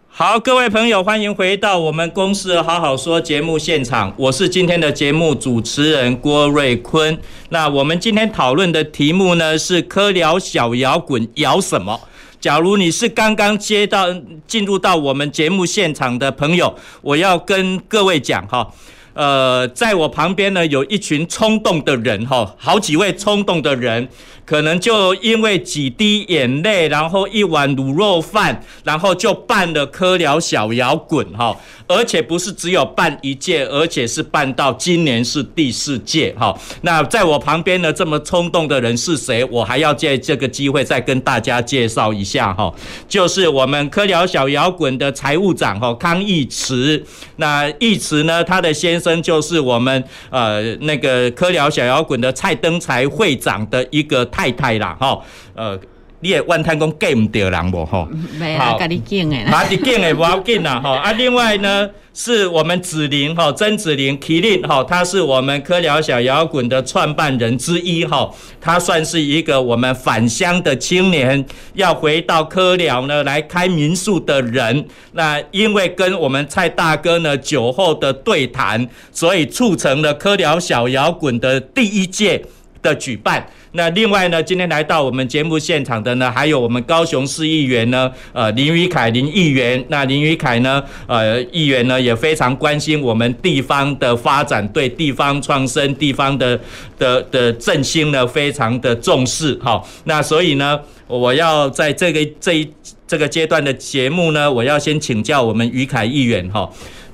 [0.08, 7.16] 好，各位朋友，欢迎回到我们《公事好好说》节目现场，我是今天的节目主持人郭瑞坤。
[7.50, 12.00] 那我们今天讨论的题目呢是科聊小摇滚摇什么？
[12.40, 14.06] 假如你是刚刚接到
[14.46, 18.66] 进入到我们节目现场的朋友，我要跟各位讲哈，
[19.12, 24.08] 呃，在我旁边呢有一群冲动的人哈，好几位冲动的人。
[24.46, 31.56] 可能就因为几滴眼泪，然后一碗卤肉饭，然后就办了科聊小摇滚哈，
[31.90, 36.56] 而且不是只有办一届，而且是办到今年是第四届哈。
[36.82, 39.44] 那在我旁边呢，这么冲动的人是谁？
[39.50, 42.72] 我还要借这个机会再跟大家介绍一下哈，
[43.08, 47.04] 就是我们科聊小摇滚的财务长哈康义慈。
[47.36, 54.24] 那义慈呢，他的先生就是我们呃那个科聊小摇滚的蔡登才会长的一个。
[54.30, 55.20] 太太啦，哈，
[55.54, 55.76] 呃，
[56.20, 58.06] 你也万叹讲见唔到人无吼，
[58.38, 82.44] 没啊，家己见的，家己见的不要紧啦，吼，啊，另外呢，是我们子玲，吼，曾子玲，Kilin，哈，他是我们柯寮小摇滚的创办人之一，吼，他算是一个我们返乡的青年，要回到科寮呢来开民宿的人，那因为跟我们蔡大哥呢酒后的对谈，所以促成了科寮小摇滚的第一届
[82.82, 83.46] 的举办。
[83.72, 89.84] 那另外呢，今天来到我们节目现场的呢，还有我们高雄市议员呢，呃，林于凯林议员。
[89.88, 96.58] 那林于凯呢，呃，议员呢也非常关心我们地方的发展，对地方创生、地方的
[96.98, 99.56] 的的振兴呢，非常的重视。
[99.62, 102.68] 好，那所以呢，我要在这个这一
[103.06, 106.68] 这个阶段的节目呢，我要先请教我们于凯议员哈，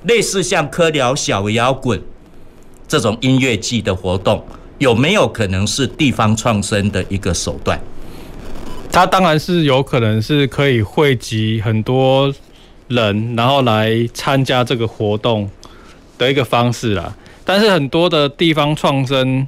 [0.05, 2.01] 类似像科聊小摇滚
[2.87, 4.43] 这种音乐季的活动。
[4.77, 7.79] 有没有可能是地方创生的一个手段？
[8.91, 12.33] 它当然是有可能是可以汇集很多
[12.87, 15.49] 人，然后来参加这个活动
[16.17, 17.15] 的一个方式啦。
[17.43, 19.47] 但是很多的地方创生，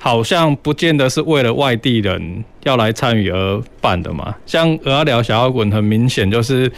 [0.00, 4.34] 好像不见得是为了外地人要来参与而办的嘛。
[4.44, 6.70] 像蚵仔寮小摇滚，很明显就是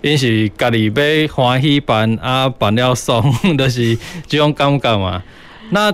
[0.00, 3.22] 因是家里要欢喜办啊，办了送，
[3.56, 5.22] 就是这种感觉嘛。
[5.70, 5.92] 那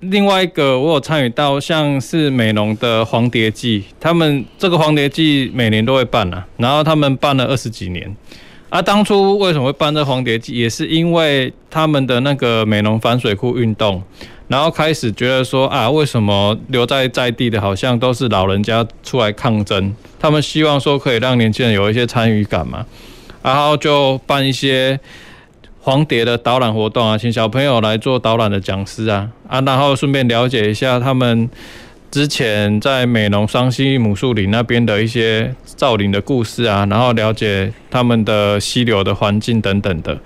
[0.00, 8.14] 另外一个我有参与到，像是美浓的黄蝶季，他们这个黄蝶季每年都会办啊，然后他们办了二十几年。
[8.68, 14.02] 啊，当初为什么会办这黄蝶季，也是因为他们的那个美浓反水库运动，
[14.48, 22.84] 然后开始觉得说啊，为什么留在在地的好像都是老人家出来抗争，他们希望说可以让年轻人有一些参与感嘛，
[23.42, 25.00] 然后就办一些。
[25.86, 31.48] 黄蝶的导览活动啊，请小朋友来做导览的讲师啊啊，然后顺便了解一下他们
[32.10, 40.18] 之前在美浓双溪母树林那边的一些造林的故事啊，然后了解他们的溪流的环境等等的。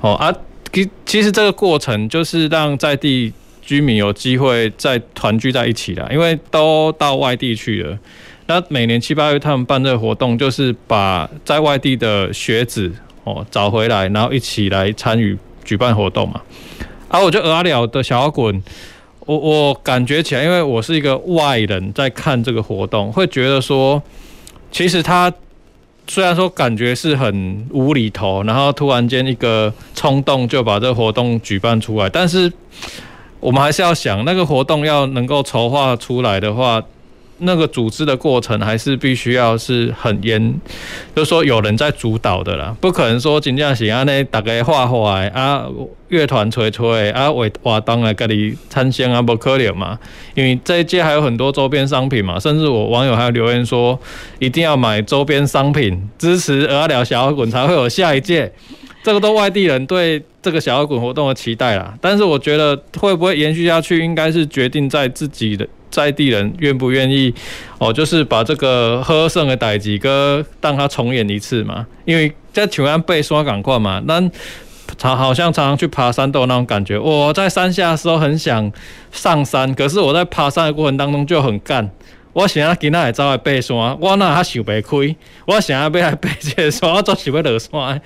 [0.00, 0.34] 哦啊，
[0.72, 7.96] 其其实这个过程就是让在地居民有机会再团聚在一起了，因为都到外地去了。
[8.46, 12.90] 那每年七八月他们办这个活动，就是把在外地的学子。
[13.24, 16.40] 哦，找回来，然后一起来参与举办活动嘛。
[17.08, 18.62] 啊，我觉得阿廖的小摇滚，
[19.20, 24.02] 我我感觉起来，因为我是一个外人在看这个活动，会觉得说，
[24.70, 25.32] 其实他
[26.06, 32.52] 虽然说感觉是很无厘头，然后突然间一个冲动就把这个活动举办出来，但是
[33.40, 36.82] 我们还是要想，那个活动要能够筹划出来的话。
[37.38, 40.54] 那个组织的过程还是必须要是很严，
[41.14, 45.66] 就是说有人在主导的啦，不可能说真正是安尼大家画画啊，
[46.08, 49.98] 乐团吹吹啊，为活动来跟你参先啊，不可能嘛。
[50.34, 53.98] 因为这一届还有很多周边商品嘛，甚至我网友还有留言说，
[54.38, 58.52] 一定要买周边商品支持蚵仔寮小摇滚才会有下一届。
[59.02, 65.68] 这个都外地人对这个小摇滚活动的期待啦，但是我觉得会不会延续下去，应该是决定在自己的。
[65.94, 67.32] 在地人愿不愿意
[67.78, 67.92] 哦？
[67.92, 71.86] 就是把这个喝剩的代志歌让他重演一次嘛？
[72.04, 74.20] 因为在台湾被刷赶快嘛，那
[74.98, 76.98] 常好像常常去爬山都有那种感觉。
[76.98, 78.70] 我在山下的时候很想
[79.12, 81.90] 上山，可是我在爬山的过程当中就很干。
[82.32, 85.16] 我想要今仔来走来爬山，我那还想不开。
[85.46, 88.00] 我想要要来爬这个山，我总是要落山。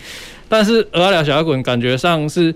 [0.49, 2.55] 但是蚵仔寮小摇滚感觉上是。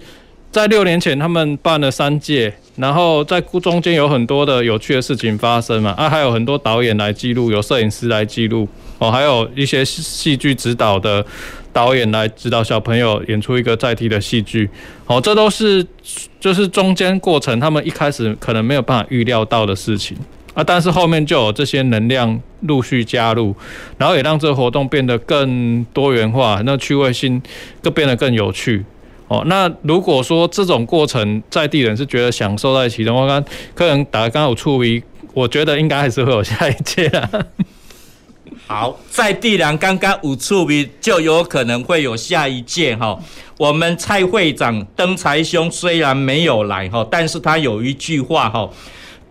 [0.51, 8.67] 在六年前，他们办了三届，然后在中间有很多的有趣的事情发生嘛，啊，还有很多导演来记录，有摄影师来记录，
[8.99, 11.25] 哦，还有一些戏剧指导的
[11.71, 14.69] 导演来指导小朋友演出一个在地的戏剧，
[15.07, 15.87] 哦，这都是
[16.41, 20.17] 就是中间过程，他们一开始可能没有办法预料到的事情
[20.55, 23.55] 啊，但是后面就有这些能量陆续加入，
[23.99, 27.43] 然后也让这个活动变得更多元化，那趣味性
[27.83, 28.83] 更变得更有趣。
[29.33, 33.43] 哦，那如果说这种过程在地人是觉得享受在其中，我刚
[33.75, 35.03] 可能打刚刚有触笔，
[35.33, 37.31] 我觉得应该还是会有下一届啊。
[38.67, 43.19] 好，在地人刚刚有触笔，就有可能会有下一届哈。
[43.57, 48.69] 我们蔡会长登财兄虽然没有来哈，但是他有一句话哈。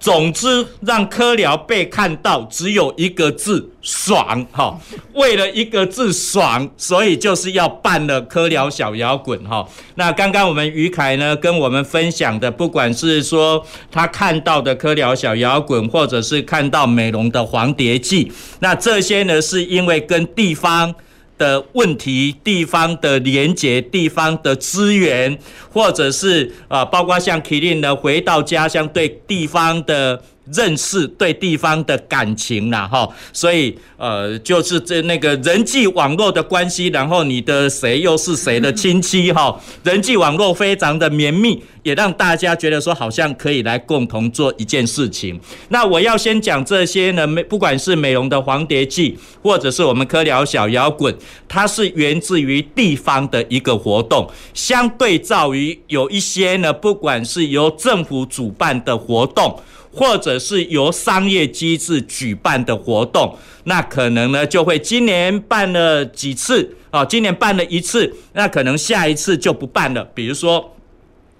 [0.02, 4.44] 总之，让蚵寮被看到，只有一个字：爽！
[4.52, 4.76] 哈，
[5.14, 9.40] 为了一个字“爽”，所以就是要办了蚵寮小摇滚。
[9.48, 9.64] 哈，
[9.96, 20.96] 那刚刚我们于凯呢跟我们分享的，不管是说他看到的蚵寮小摇滚，或者是看到美容的黄蝶记，那这些呢是因为跟地方。
[21.42, 25.36] 的问题，地方的连结，地方的资源，
[25.74, 30.22] 或者是啊，包括像 Killing 呢，回到家乡对地方的。
[30.52, 45.40] 认识对地方的感情啦，哈，所以呃，就是这那个人际网络的关系，然后你的谁又是谁的亲戚哈，人际网络非常的绵密，也让大家觉得说好像可以来共同做一件事情。
[45.70, 51.16] 那我要先讲这些呢，美不管是美容的黄蝶记，或者是我们蚵寮小摇滚，
[51.48, 59.60] 它是源自于地方的一个活动，相对照于有一些呢，不管是由政府主办的活动。
[59.94, 70.04] 或者是由商业机制举办的活动，那可能呢就会今年办了几次啊，今年办了一次，那可能下一次就不办了。
[70.16, 70.74] 比如说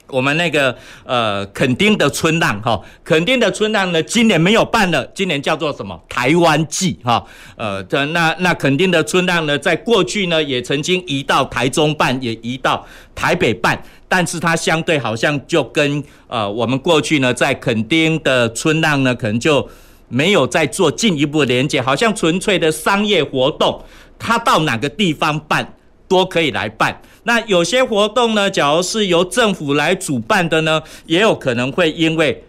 [0.08, 7.26] 我们那个呃垦丁的春浪哈，垦丁的春浪呢今年没有办了，今年叫做什么台湾季哈，
[7.56, 12.86] 呃，那那垦丁的春浪呢，在过去呢也曾经移到台中办，也移到
[13.16, 13.82] 台北办。
[14.12, 19.66] 但是它相对好像就跟呃我们过去呢在垦丁的春浪呢，可能就
[20.10, 23.82] 没有再做进一步的连接，好像纯粹的商业活动，
[24.20, 25.76] 它到哪个地方办
[26.10, 27.02] 都可以来办。
[27.24, 32.44] 那有些活动呢，假如是由政府来主办的呢，也有可能会因为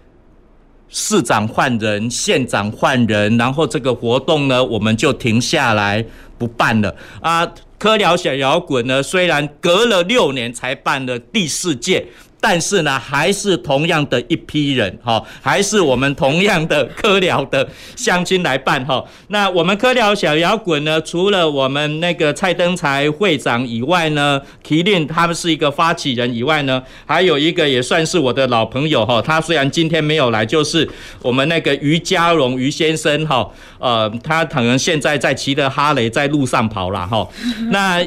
[0.88, 6.04] 市长换人，县长换人，然后这个活动呢，我们就停下来
[6.36, 7.48] 不办了啊。
[7.82, 12.06] 科聊小摇滚呢，虽然隔了六年才办了第四届。
[12.44, 19.04] 但是呢，还是同样的一批人哈，还是我们同样的科聊的乡亲来办哈。
[19.28, 29.22] 那我们科聊小摇滚呢，除了我们那个蔡登才会长以外呢，麒麟他们是一个发起人以外呢，还有一个也算是我的老朋友哈。
[29.22, 30.90] 他虽然今天没有来，就是
[31.20, 37.28] 我们那个于家荣于先生哈，呃，他可能现在在骑着哈雷在路上跑了哈。
[37.70, 38.04] 那。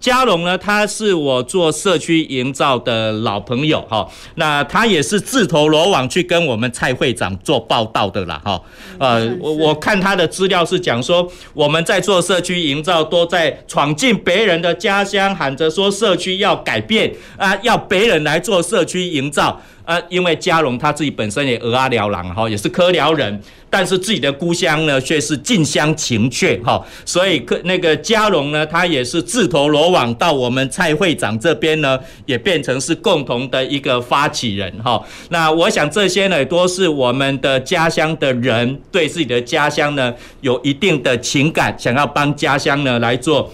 [0.00, 8.60] 嘉龙呢，他是我做社区营造的老朋友哈，那他也是自投罗网去跟我们蔡会长做报道的啦哈。
[8.98, 19.60] 呃，我我看他的资料是讲说，我们在做社区营造，都在闯进别人的家乡，喊着说社区要改变啊，要别人来做社区营造。
[19.84, 35.02] 呃，因为嘉荣他自己本身也蚵仔寮人哈，也是科寮人，但是自己的故乡呢却是近乡情怯哈，所以科那个嘉荣呢，他也是自投罗网到我们蔡会长这边呢，也变成是共同的一个发起人哈。
[35.28, 43.52] 那我想这些呢，都是我们的家乡的人对自己的家乡呢有一定的情感，想要帮家乡呢来做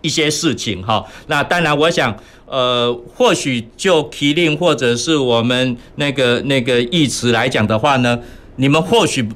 [0.00, 1.06] 一些事情哈。
[1.28, 2.16] 那当然，我想。
[2.46, 8.20] 呃，或许就提令或者是我们那个那个义词来讲的话呢，
[8.56, 9.28] 你们或许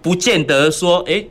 [0.00, 1.28] 不见得说，诶。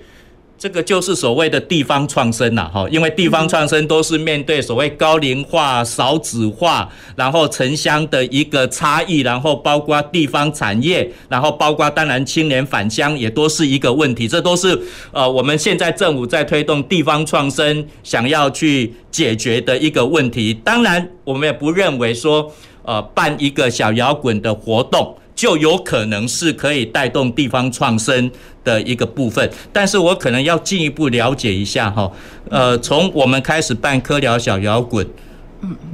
[0.61, 14.79] 这个就是所谓的地方创生呐，哈，因为地方创生都是面对所谓高龄化、少子化，然后城乡的一个差异，然后包括地方产业，然后包括当然青年返乡也都是一个问题，这都是
[15.11, 20.53] 呃我们现在政府在推动地方创生想要去解决的一个问题。
[20.63, 22.53] 当然，我们也不认为说
[22.83, 25.15] 呃办一个小摇滚的活动。
[25.33, 28.29] 就有可能是可以带动地方创生
[28.63, 32.11] 的一个部分，但是我可能要进一步了解一下哈，
[32.49, 35.07] 呃，从我们开始办科聊小摇滚，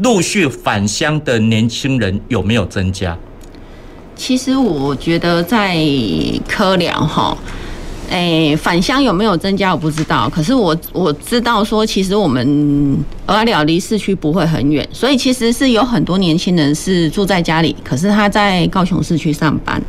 [0.02, 3.18] 陆续返乡的年轻人有没有增加？
[4.16, 5.78] 其实我觉得在
[6.50, 7.38] 科聊哈。
[8.10, 9.72] 诶、返乡有没有增加？
[9.74, 10.30] 我不知道。
[10.30, 12.46] 可是我我知道说，其实我们
[13.28, 19.82] 蚵仔寮离市区不会很远，所以其实是有很多年轻人是住在家里，可是他在高雄市区上班。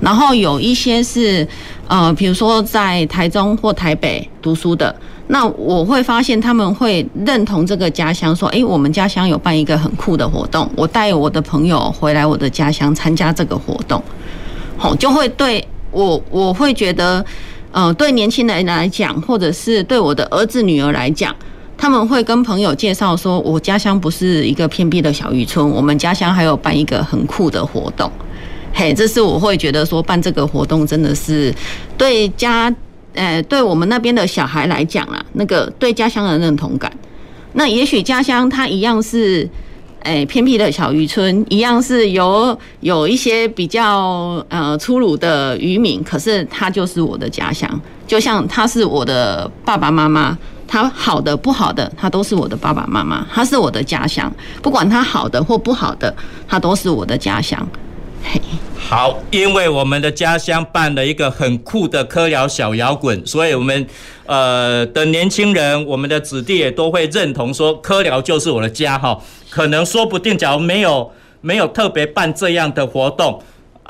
[0.00, 1.46] 然后有一些是
[1.86, 4.94] 呃，比如说在台中或台北读书的，
[5.26, 14.02] 那我会发现他们会认同这个家乡，说，诶、我们家乡有办一个很酷的活动，我带我的朋友回来我的家乡参加这个活动，
[14.78, 15.62] 好，就会对。
[15.92, 17.24] 我我会觉得，
[17.72, 21.34] 呃，对年轻人来讲，或者是对我的儿子女儿来讲，
[21.76, 28.10] 他们会跟朋友介绍说，我家乡不是一个偏僻的小渔村，我们家乡还有办一个很酷的活动。
[28.72, 31.54] 嘿，这是我会觉得说办这个活动真的是
[31.96, 32.74] 对家，
[33.14, 36.92] 呃，对我们那边的小孩来讲啊，那个对家乡的认同感。
[37.52, 39.48] 那也许家乡它一样是。
[40.02, 47.68] 哎，偏僻的小渔村一样是有有一些比较呃粗鲁的渔民，可是他就是我的家乡，
[48.06, 50.36] 就像他是我的爸爸妈妈，
[50.66, 54.32] 他好的不好的，他都是我的爸爸妈妈，他是我的家乡，
[54.62, 56.14] 不管他好的或不好的，
[56.48, 57.66] 他都是我的家乡。
[58.76, 63.86] 好，因为我们的家乡办了一个很酷的科聊小摇滚，所以我们
[64.26, 69.16] 呃的年轻人，我们的子弟也都会认同说，科聊就是我的家哈。
[69.48, 71.10] 可能说不定，假如没有
[71.40, 73.40] 没有特别办这样的活动。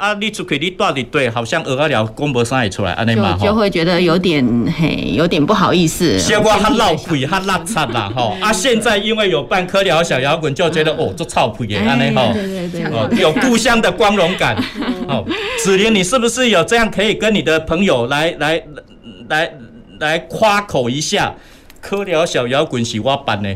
[0.01, 4.42] 啊，你出去你到底对，好像蚵仔寮公婆上也出来，安尼嘛就会觉得有点
[4.78, 6.18] 嘿，有点不好意思。
[6.18, 8.34] 先我他闹鬼，他拉碴啦吼。
[8.40, 12.32] 啊，现在因为有办科聊小摇滚，就觉得哦，这臭屁耶，安尼吼。
[12.32, 12.84] 对对对。
[12.84, 14.57] 哦，有故乡的光荣感。
[15.07, 15.22] 哦，
[15.62, 18.62] 子林，你是不是有这样可以跟你的朋友来来
[19.28, 19.53] 来
[19.98, 21.34] 来夸口一下？
[21.82, 23.55] 科聊小摇滚是我办的。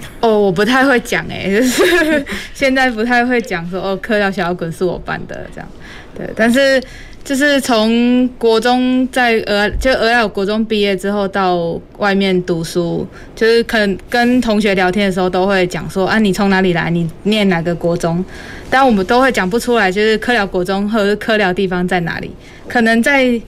[0.20, 2.24] 哦，我不太会讲哎， 就是
[2.54, 5.68] 现在不太会讲说哦，科聊小摇滚是我办的这样，
[6.16, 6.82] 对，但是
[7.24, 16.90] 就是从国中在俄就蚵仔寮国中毕业之后到外面读书，就是可能跟同学聊天的时候都会讲说啊，你从哪里来？
[16.90, 18.24] 你念哪个国中？
[18.70, 22.30] 但我们都会讲不出来，就是科聊国中和科聊地方在哪里？
[22.68, 23.40] 可能在。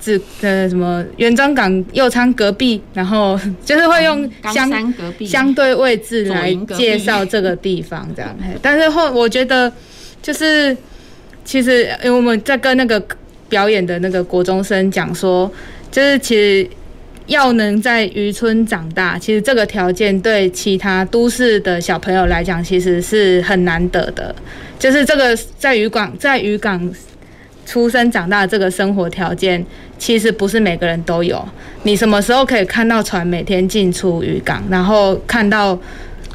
[0.00, 4.94] 是呃什么原庄港右仓隔壁，然后 就是会用相
[5.26, 8.36] 相对位置来介绍这个地方这样。
[8.62, 9.72] 但是后我觉得
[10.22, 10.76] 就是
[11.44, 13.04] 其实因为我们在跟那个
[13.48, 15.50] 表演的那个国中生讲说，
[15.90, 16.68] 就是其实
[17.26, 24.34] 要能在渔村长大，其实这个条件对其他都市的小朋友来讲，其实是很难得的。
[24.78, 26.94] 就是这个在渔港在渔港。
[27.66, 29.62] 出生长大这个生活条件，
[29.98, 31.46] 其实不是每个人都有。
[31.82, 35.78] 你什么时候可以看到船每天进出渔港，然后看到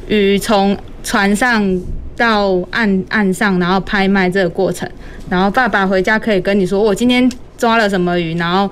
[0.07, 1.81] 鱼从船上
[2.15, 4.87] 到岸岸上，然后拍卖这个过程，
[5.29, 8.69] 然后爸爸回家可以跟你说，我今天抓了什么鱼，然后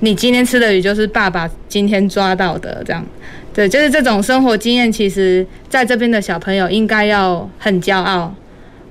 [0.00, 3.04] 你今天吃的鱼就是爸爸今天抓到的，这样。
[3.52, 8.32] 对，就是这种生活经验，其实在这边的小朋友应该要很骄傲。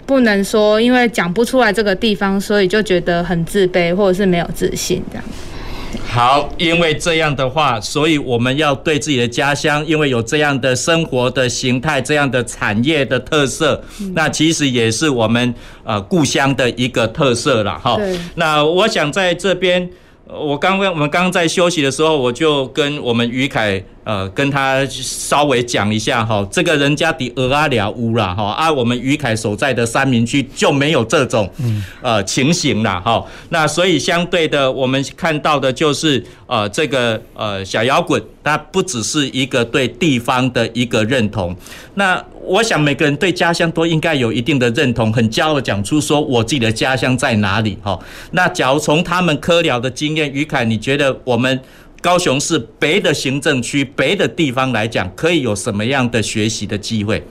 [0.06, 5.24] 不能说因为讲不出来这个地方，所以就觉得很自卑或者是没有自信这样。
[6.08, 15.54] 好，因为这样的话，所以我们要对自己的家乡，因为有这样的生活的形态、这样的产业的特色，嗯、那其实也是我们
[15.84, 17.98] 呃故乡的一个特色了哈。
[18.36, 19.90] 那我想在这边，
[20.28, 23.84] 我刚刚我们刚刚在休息的时候，我就跟我们于凯。
[24.06, 31.50] 呃，跟他稍微讲一下哈，这个人家的俄阿寮屋啦哈，啊，我们于凯所在的三民区就没有这种
[32.04, 33.26] 呃情形啦哈。
[33.50, 41.56] 那所以相对的，我们看到的就是呃这个呃小摇滚，它不只是一个对地方的一个认同。
[41.96, 48.00] 那我想每个人对家乡都应该有一定的认同，很骄傲讲出说我自己的家乡在哪里哈。
[48.32, 51.60] 那假如从他们科寮的经验，于凯，你觉得我们？
[52.02, 57.24] 高雄市别的行政区、别的地方来讲，可以有什么样的学习的机会？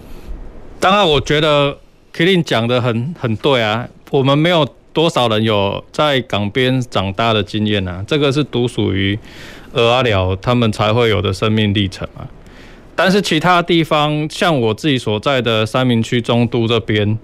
[0.80, 1.78] 当然，我觉得
[2.12, 3.88] Killing 讲得很很对啊。
[4.10, 9.16] 我们没有多少人有在港边长大的经验啊，这个是独属于
[9.72, 12.26] 蚵仔寮他们才会有的生命历程啊。
[12.96, 17.18] 但是其他地方，像我自己所在的三民区中都这边，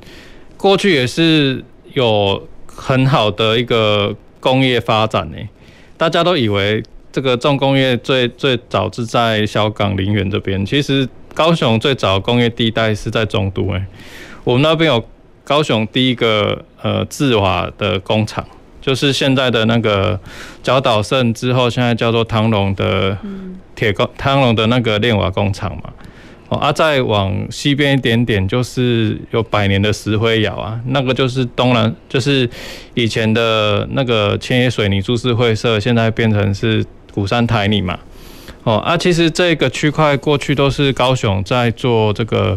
[0.56, 1.64] 过去也是
[1.94, 5.36] 有很好的一个工业发展呢。
[5.96, 6.82] 大家都以为。
[7.12, 13.84] 这个重工业最最早是在小港林园这边，其实高雄最早工业地带是在中都诶，
[14.44, 15.04] 我们那边有
[15.42, 18.46] 高雄第一个呃制瓦的工厂，
[18.80, 20.18] 就是现在的那个
[20.62, 23.16] 角岛胜之后，现在叫做汤龙的
[23.74, 25.84] 铁工汤龙的那个炼瓦工厂嘛。
[26.48, 32.48] 哦啊，再往西边一点点，就是有百年的石灰窑啊，那个就是东南，就是
[32.94, 36.84] 以前的那个千叶水泥株式会社，现在变成是。
[37.12, 37.98] 鼓山台泥嘛，
[38.62, 42.56] 哦啊，其实这个区块过去都是高雄在做这个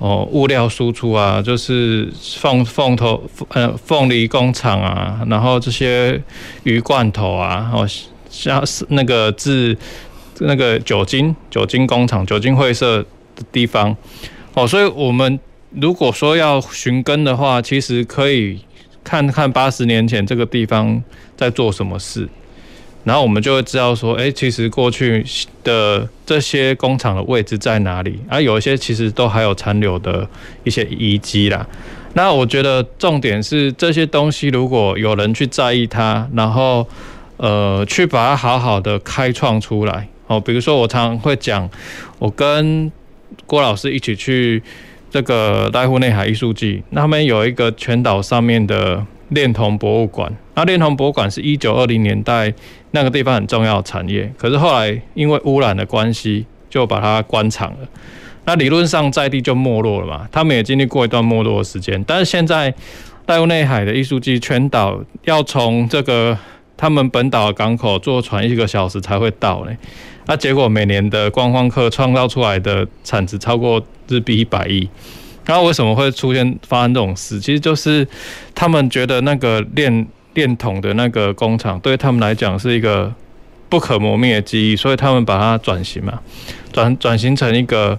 [0.00, 6.20] 哦物料输出啊，就是凤凤头呃凤梨工厂啊，然后这些
[6.64, 7.86] 鱼罐头啊，哦
[8.30, 9.76] 像是那个制
[10.38, 13.04] 那个酒精酒精工厂、酒精会社
[13.36, 13.94] 的地方，
[14.54, 15.38] 哦，所以我们
[15.78, 18.58] 如果说要寻根的话，其实可以
[19.04, 21.02] 看看八十年前这个地方
[21.36, 22.26] 在做什么事。
[23.02, 25.24] 然后我们就会知道说，哎，其实过去
[25.64, 28.20] 的这些工厂的位置在哪里？
[28.28, 30.28] 啊，有一些其实都还有残留的
[30.64, 31.66] 一些遗迹啦。
[32.12, 36.86] 那我觉得重点是这些东西，如果有人去在意它，然后
[37.38, 40.06] 呃，去把它好好的开创出来。
[40.26, 41.68] 哦，比如说我常常会讲，
[42.18, 42.92] 我跟
[43.46, 44.62] 郭老师一起去
[45.10, 50.30] 这个濑户内海艺术季，那边有一个全岛上面的恋童博物馆。
[50.54, 52.52] 那恋童博物馆是一九二零年代。
[52.92, 57.88] 那个地方很重要的产业，可是后来因为污染的关系，就把它关厂了。
[58.46, 62.02] 那理论上在地就没落了嘛，他们也经历过一段没落的时间。
[62.04, 62.74] 但是现在
[63.26, 66.36] 濑户内海的艺术季全岛要从这个
[66.76, 69.76] 他们本岛的港口坐船一个小时才会到嘞。
[70.26, 74.88] 那结果每年的观光客创造出来的产值超过日币一百亿。
[75.44, 77.38] 然后为什么会出现发生这种事？
[77.38, 78.06] 其实就是
[78.54, 80.08] 他们觉得那个链。
[80.32, 83.12] 电筒的那个工厂对他们来讲是一个
[83.68, 86.20] 不可磨灭的记忆，所以他们把它转型嘛，
[86.72, 87.98] 转转型成一个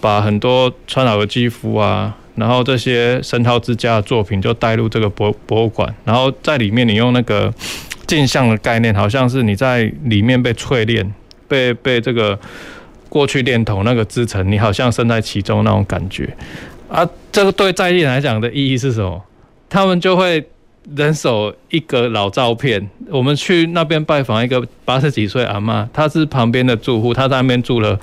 [0.00, 7.52] 把很多川岛的肌肤啊，然后这些生涛之家的作品就带入这个博博物馆，然后在里面你用那个
[8.06, 11.12] 镜像的概念，好像是你在里面被淬炼，
[11.46, 12.38] 被被这个
[13.08, 16.36] 过去电筒那个支撑，你好像身在其中那种感觉
[16.88, 17.08] 啊。
[17.30, 19.22] 这个对在地人来讲的意义是什么？
[19.68, 20.44] 他们就会。
[20.96, 27.98] 人手一个老照片，我们去那边拜访一个八十几岁阿嬷，她是旁边的住户，她在那边住了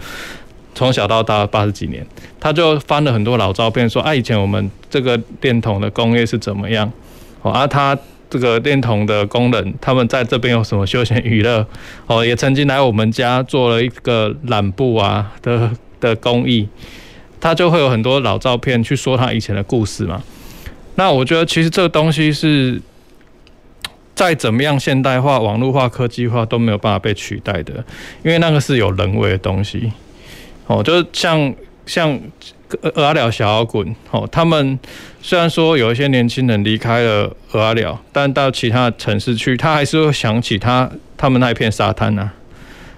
[0.73, 2.05] 从小到大八十几年，
[2.39, 6.89] 她就翻了很多老照片，说啊，以前我们这个电筒的工业是怎么样？
[7.41, 7.97] 哦，啊，她
[8.29, 11.65] 这个电筒的工人，他们在这边有什么休闲娱乐？
[12.07, 15.69] 哦，也曾经来我们家做了一个染布啊的
[15.99, 16.67] 的工艺，
[17.41, 20.23] 他就会有很多老照片去说他以前的故事嘛。
[20.99, 22.81] 那我觉得，其实这个东西是
[24.13, 27.73] 再怎么样现代化、网络化、科技化都没有办法被取代的，
[28.21, 29.93] 因为那个是有人为的东西。
[30.67, 32.19] 哦，就是像像
[32.69, 34.77] 蚵仔寮小摇滚，哦，他们
[35.21, 42.29] 虽然说有一些年轻人离开了蚵仔寮，但到其他城市去，他还是会想起他他们那一片沙滩呐。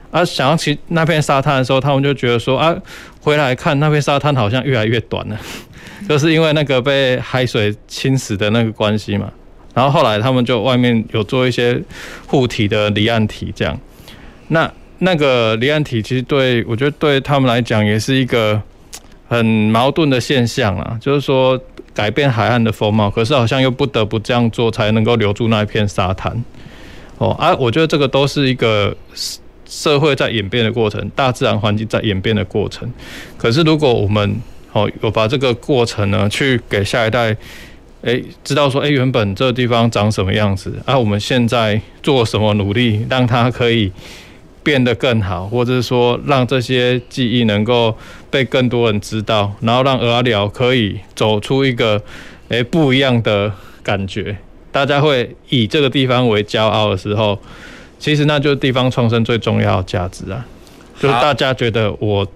[0.10, 2.76] 啊，想起那片沙滩的时候，他们就觉得说啊，
[3.22, 5.40] 回来看那片沙滩好像越来越短了，
[6.12, 9.32] 就是因为那个被海水侵蚀的那个关系嘛。
[9.74, 11.82] 然后后来他们就外面有做一些
[12.28, 13.80] 护体的离岸体，这样。
[14.50, 18.62] 那那个离岸体其实对我觉得对他们来讲也是一个
[19.30, 21.58] 很矛盾的现象啊，就是说
[21.94, 26.44] 改变海岸的风貌，可是好像又不得不这样做才能够留住那一片沙滩。
[27.20, 28.94] 哦啊，我觉得这个都是一个。
[29.74, 32.92] 社会在演变的过程，大自然环境在演变的过程。
[33.38, 34.36] 可是，如果我们
[34.74, 37.36] 哦我把这个过程呢，去给下一代，
[38.02, 40.98] 诶知道说，诶原本这个地方长什么样子啊？
[40.98, 43.92] 我们现在做什么努力，让它可以
[44.64, 47.96] 变得更好，或者是说，让这些记忆能够
[48.30, 52.02] 被更多人知道，然后让蚵仔寮可以走出一个
[52.50, 53.52] 诶不一样的
[53.84, 54.38] 感觉，
[54.72, 57.40] 大家会以这个地方为骄傲的时候。
[58.00, 60.44] 其实那就是地方创生最重要的价值啊，
[61.00, 62.28] 就是大家觉得我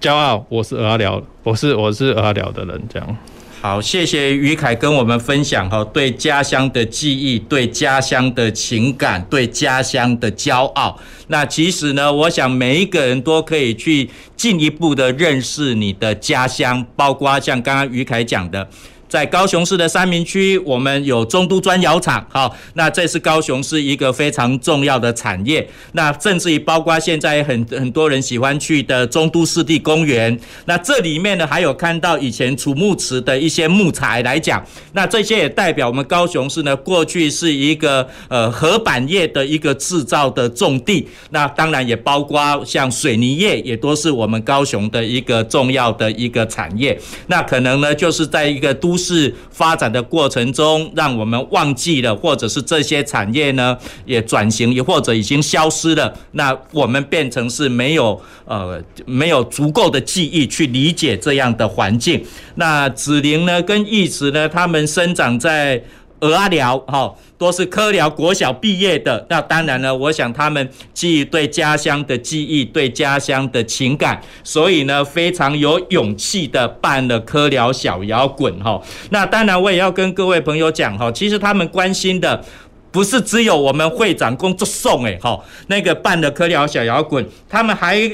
[0.00, 3.16] 骄傲，我是蚵仔寮，我是我是蚵仔寮的人，这样。
[3.60, 10.98] 好，谢谢于凯跟我们分享哈，对家乡的记忆，对家乡的情感，对家乡的骄傲。
[11.26, 18.66] 那其实呢，我想每一个人都可以去进一步的认识你的家乡，包括像刚刚于凯讲的。
[19.10, 25.68] 在高雄市的三民区，我们有中都砖窑厂，好，那这是高雄市一个非常重要的产业。
[25.92, 41.08] 那甚至于包括现在很很多人喜欢去的中都湿地公园，那这里面呢还有看到以前楚木池的一些木材来讲，那这些也代表我们高雄市呢过去是一个呃合板业的一个制造的重地。
[41.30, 46.96] 那当然也包括像水泥业，也都是我们高雄的一个重要的一个产业。
[47.26, 56.12] 那可能呢就是在一个都是发展的过程中，让我们忘记了，或者是这些产业呢也转型，也或者已经消失了。
[56.32, 62.22] 那我们变成是没有呃没有足够的记忆去理解这样的环境。
[62.56, 65.82] 那紫菱呢跟义子呢，他们生长在。
[66.20, 69.26] 鹅阿寮哈，都是科寮国小毕业的。
[69.28, 78.80] 那当然呢，我想他们基于对家乡的记忆，对家乡的情感，所以呢，非常有勇气的办了科寮小摇滚哈。
[79.10, 82.44] 那当然，我也要跟各位朋友讲哈，其实他们关心的
[82.90, 88.10] 不是只有我们会长工作送诶哈，那个办的科聊小摇滚，他们还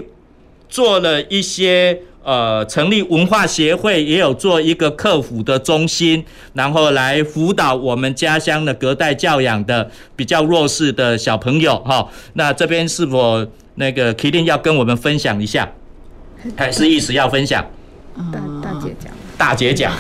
[0.69, 2.01] 做了一些。
[2.27, 6.25] 呃，成立文化协会也有做一个客服的中心，
[6.55, 12.09] 然后来辅导我们家乡的隔代教养的比较弱势的小朋友哈。
[12.33, 13.47] 那这边是否
[13.77, 15.71] 那个麒麟要跟我们分享一下，
[16.59, 17.65] 还是意思要分享？
[18.33, 19.13] 大大姐讲。
[19.39, 19.93] 大姐讲。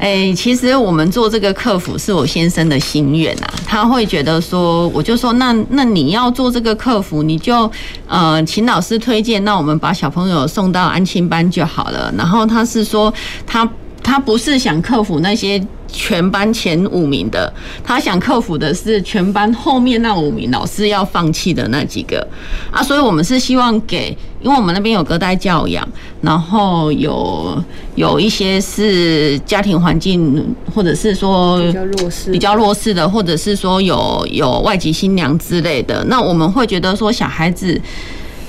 [0.00, 7.70] 哎，其实我们做这个客服是我先生的心愿呐，他会觉得说，我就说，那那你要做这个客服，你就
[8.08, 12.10] 呃请老师推荐，那我们把小朋友送到安亲班就好了。
[12.16, 13.12] 然后他是说，
[13.46, 13.70] 他
[14.02, 15.62] 他不是想克服那些。
[15.92, 17.52] 全班前五名的，
[17.84, 22.26] 他想克服的是全班后面那五名老师要放弃的那几个
[22.70, 25.86] 啊，所以我们是希望给，因为我们那边有隔代教养，
[26.20, 27.62] 然后有
[27.94, 37.80] 有一些是家庭环境或者是说比较弱势、比较弱势的，或者是说有有外籍新娘之类的，那我们会觉得说小孩子。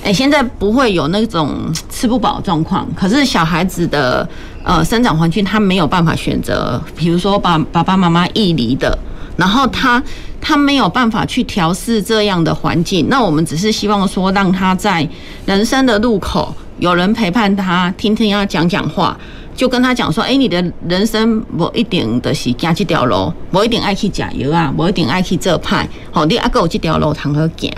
[0.02, 4.28] 哎、欸，现在不会有那种吃不饱状况，可是小孩子的
[4.64, 8.98] 呃生长环境他没有办法选择，比如说把爸爸妈妈异离的，
[9.36, 10.02] 然后他
[10.40, 15.08] 他没有办法去调试这样的环境，那我们只是希望说让他在
[15.46, 19.16] 人生的路口有人陪伴他，听听他讲讲话，
[19.54, 27.72] 就跟他讲说，哎、你的人生不一定的是走这条路，不一定爱去加油啊，不一定爱去这派，好，你阿哥有这条路通好行。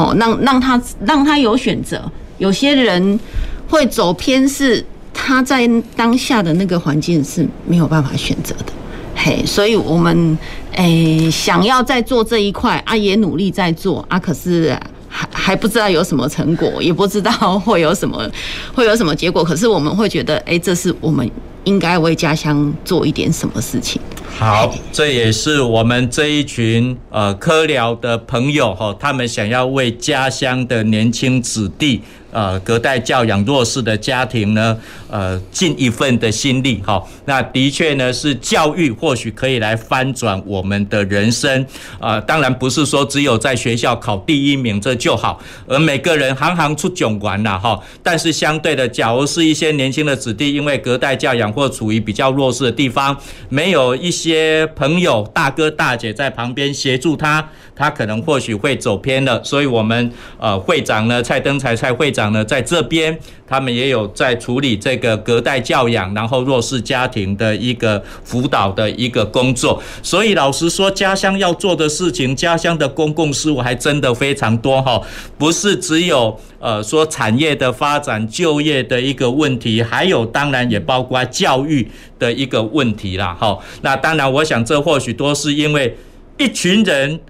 [0.00, 2.10] 好，让让他让他有选择。
[2.38, 3.20] 有些人
[3.68, 4.82] 会走偏，是
[5.12, 8.72] 他在当下的那个环境是没有办法选择的。
[9.14, 10.38] 嘿，所以我们
[10.72, 14.74] 诶、想要在做这一块啊，也努力在做啊，可是
[15.06, 17.30] 还还不知道有什么成果，也不知道
[17.60, 18.26] 会有什么
[18.72, 19.44] 会有什么结果。
[19.44, 21.30] 可是我们会觉得，哎、这是我们
[21.64, 24.00] 应该为家乡做一点什么事情。
[24.38, 32.00] 好，这也是我们这一群呃科聊的朋友哈，他们想要为家乡的年轻子弟
[32.30, 34.76] 呃隔代教养弱势的家庭呢，
[35.10, 37.02] 呃尽一份的心力哈。
[37.24, 41.62] 那的确呢是教育或许可以来翻转我们的人生
[41.98, 42.20] 啊、呃。
[42.22, 47.80] 当然不是说只有在学校考第一名这就好，而每个人行行出状元了哈。
[48.02, 53.16] 但是相对的，假如是一些年轻的子弟，因为隔代教养或处于比较弱势的地方，
[53.48, 59.42] 没有一些朋友大哥大姐在旁边协助他，他可能或许会走偏了。
[59.44, 69.82] 所以，我们呃会长呢，蔡登才蔡会长呢，在这边他们也有在处理这个隔代教养，然后弱势家庭的一个辅导的一个工作。
[70.02, 75.00] 所以，老实说，家乡要做的事情，家乡的公共事务还真的非常多哈，
[75.38, 83.58] 不是只有呃说产业的发展、就业的一个问题，还有当然也包括教育的一个问题啦哈。
[83.80, 85.96] 那当然，我想这或许都是因为
[86.36, 87.20] 一群人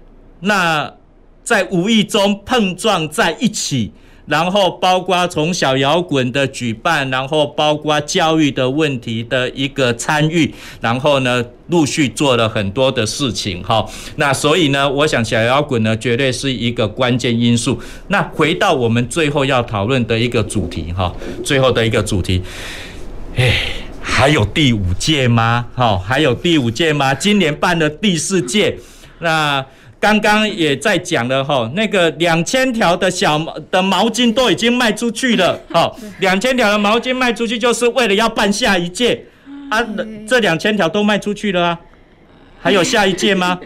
[0.41, 0.93] 那。
[1.43, 3.91] 在无意中碰撞在一起，
[4.25, 13.85] 然后包括从小摇滚的举办，然后包括教育的问题的一个参与，然后呢，陆续做了很多的事情哈。
[14.15, 17.79] 那所以呢，我想小摇滚呢，绝对是一个关键因素。
[18.07, 21.13] 那回到我们最后要讨论的一个主题哈，
[21.43, 22.41] 最后的一个主题，
[23.35, 23.53] 哎，
[24.01, 25.65] 还有第五届吗？
[25.73, 27.13] 好，还有第五届吗？
[27.13, 28.77] 今年办了第四届，
[29.19, 29.65] 那。
[30.01, 33.37] 刚刚也在讲了哈，那个两千条的小
[33.69, 39.23] 的毛巾都已经卖出去了， 好，两千条的毛巾卖出去就是为了要办下一届，
[39.69, 39.79] 啊，
[40.27, 41.79] 这两千条都卖出去了啊，
[42.59, 43.59] 还有下一届吗？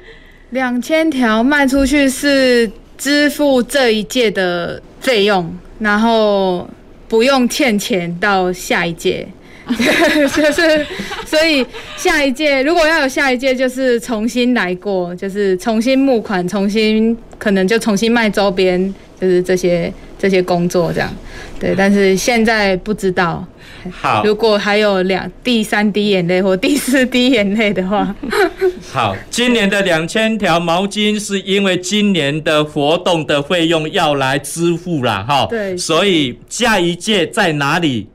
[0.48, 6.66] 两千条卖出去是支付这一届的费用，然后
[7.06, 9.28] 不用欠钱到下一届。
[10.34, 10.86] 就是，
[11.24, 11.64] 所以
[11.96, 21.12] 下一届如果要有下一届，就是重新来过，就是重新募款，重新可能就重新卖周边，就是这些这些工作这样。
[21.58, 23.44] 对，但是现在不知道。
[23.90, 28.14] 好，如果还有两第三滴眼泪或第四滴眼泪的话，
[28.92, 35.46] 好，今年的两千条毛巾是因为今年的活动的费用要来支付了哈。
[35.50, 38.06] 对，所以下一届在哪里？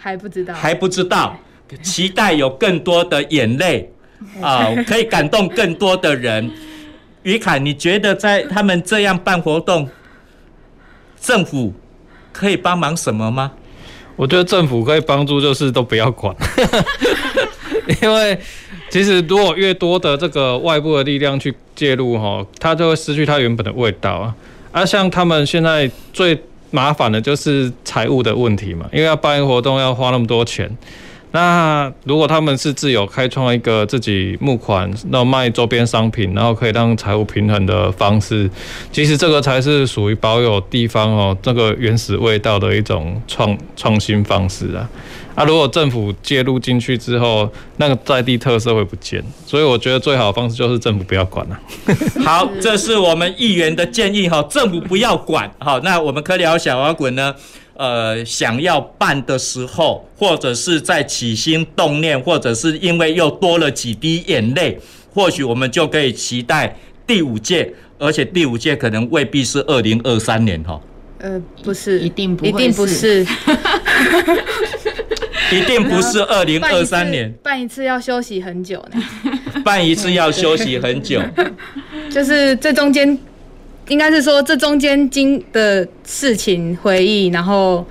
[0.00, 1.36] 还不知道，还不知道，
[1.82, 3.92] 期待有更多的眼泪
[4.40, 6.50] 啊、呃，可以感动更多的人。
[7.24, 9.88] 于凯，你觉得在他们这样办活动，
[11.20, 11.74] 政府
[12.32, 13.52] 可以帮忙什么吗？
[14.16, 16.34] 我觉得政府可以帮助，就是都不要管，
[18.00, 18.38] 因为
[18.88, 24.34] 其实如果越多的这个外部的力量去介入哈，它就会失去它原本的味道啊。
[24.72, 26.40] 而像他们现在最。
[26.70, 30.70] 麻烦的就是财务的问题嘛，因为要办一个活动要花那么多钱。
[31.30, 38.50] 那如果他们是自有开创一个自己募款，那卖周边商品，然后可以让财务平衡的方式，
[38.90, 44.88] 其实这个才是属于保有地方哦这个原始味道的一种创创新方式啊。
[45.38, 51.60] 啊，如果政府介入进去之后，那个在地特色会不见，所以我觉得最好的方式就是政府不要管了。
[52.24, 55.48] 好，这是我们议员的建议哈，政府不要管。
[55.58, 57.32] 好，那我们科聊小摇滚呢？
[57.74, 64.76] 呃，想要办的时候，或者是在起心动念，或者是因为又多了几滴眼泪，
[65.14, 66.76] 或许我们就可以期待
[67.06, 70.80] 第五届，而且第五届可能未必是二零二三年哈。
[71.20, 73.24] 呃，不是，一定不，一定不是，
[75.56, 77.32] 一定不是二零二三年。
[77.42, 79.02] 办一次要休息很久呢。
[79.64, 81.20] 办一次要休息很久，
[82.10, 83.18] 就是这中间。
[83.88, 87.82] 应该是说，这中间经的事情、回忆，然后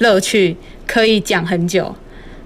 [0.00, 0.54] 乐趣，
[0.86, 1.96] 可以讲很久，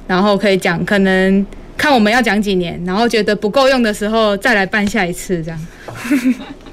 [0.07, 1.45] 然后可以讲，可能
[1.77, 5.67] 看我们要讲几年，然后觉得不够用的时候，再来办下一次，这样。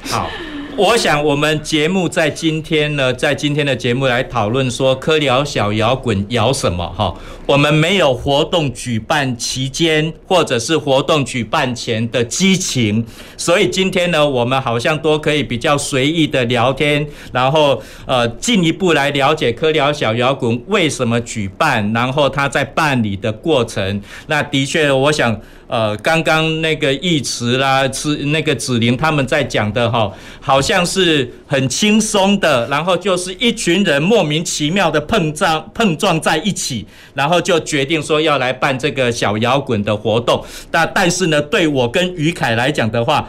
[0.03, 0.29] 好。
[0.77, 6.87] 我想，我们节目在今天呢，在今天的节目来讨论说，科聊小摇滚摇什么？
[6.95, 7.11] 哈，
[7.47, 13.03] 我们没有活动举办期间或者是活动举办前的激情，
[13.35, 23.99] 所以今天呢，我们好像都可以比较随意的聊天，然后呃，进一步来了解科聊小摇滚为什么举办，然后他在办理的过程。
[24.27, 25.41] 那的确，我想。
[25.67, 30.09] 呃，刚刚那个义慈啦，是那个子玲他们在讲的哈，
[30.39, 40.41] 好像是很轻松的，然后就是一群人莫名其妙的碰撞碰撞在一起，然后就决定说要来办这个小摇滚的活动。
[40.71, 43.27] 但但是呢，对我跟于凯来讲的话，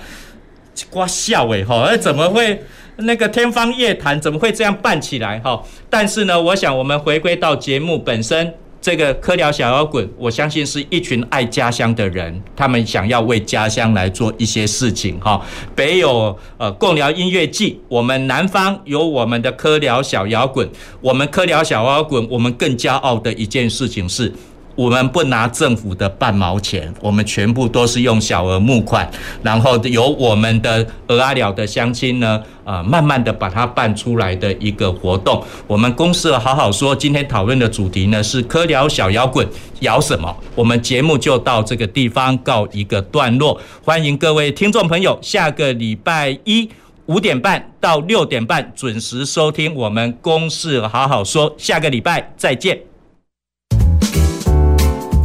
[0.90, 2.62] 瓜笑诶哈，怎么会
[2.98, 4.20] 那个天方夜谭？
[4.20, 5.60] 怎么会这样办起来哈？
[5.90, 8.54] 但是呢，我想我们回归到节目本身。
[8.80, 15.44] 这个科聊小摇滚，我相信是一群爱家乡的人，他们想要为家乡来做一些事情哈。
[15.74, 20.68] 北有呃贡寮音乐季，我们南方有我们的科聊小摇滚，
[21.00, 24.32] 我们科聊小摇滚，我们更骄傲的一件事情是。
[24.78, 29.10] 我们不拿政府的半毛钱，我们全部都是用小额募款，
[29.42, 35.42] 然后由我们的蚵仔寮的乡亲呢，啊，慢慢的把它办出来的一个活动。
[35.66, 39.44] 我们公视好好说，今天讨论的主题呢是科聊小摇滚
[39.80, 40.32] 摇什么？
[40.54, 46.70] 我们节目就到这个地方告一个段落，欢迎各位听众朋友下个礼拜一
[47.06, 52.87] 五点半到六点半准时收听我们公事好好说，下个礼拜再见。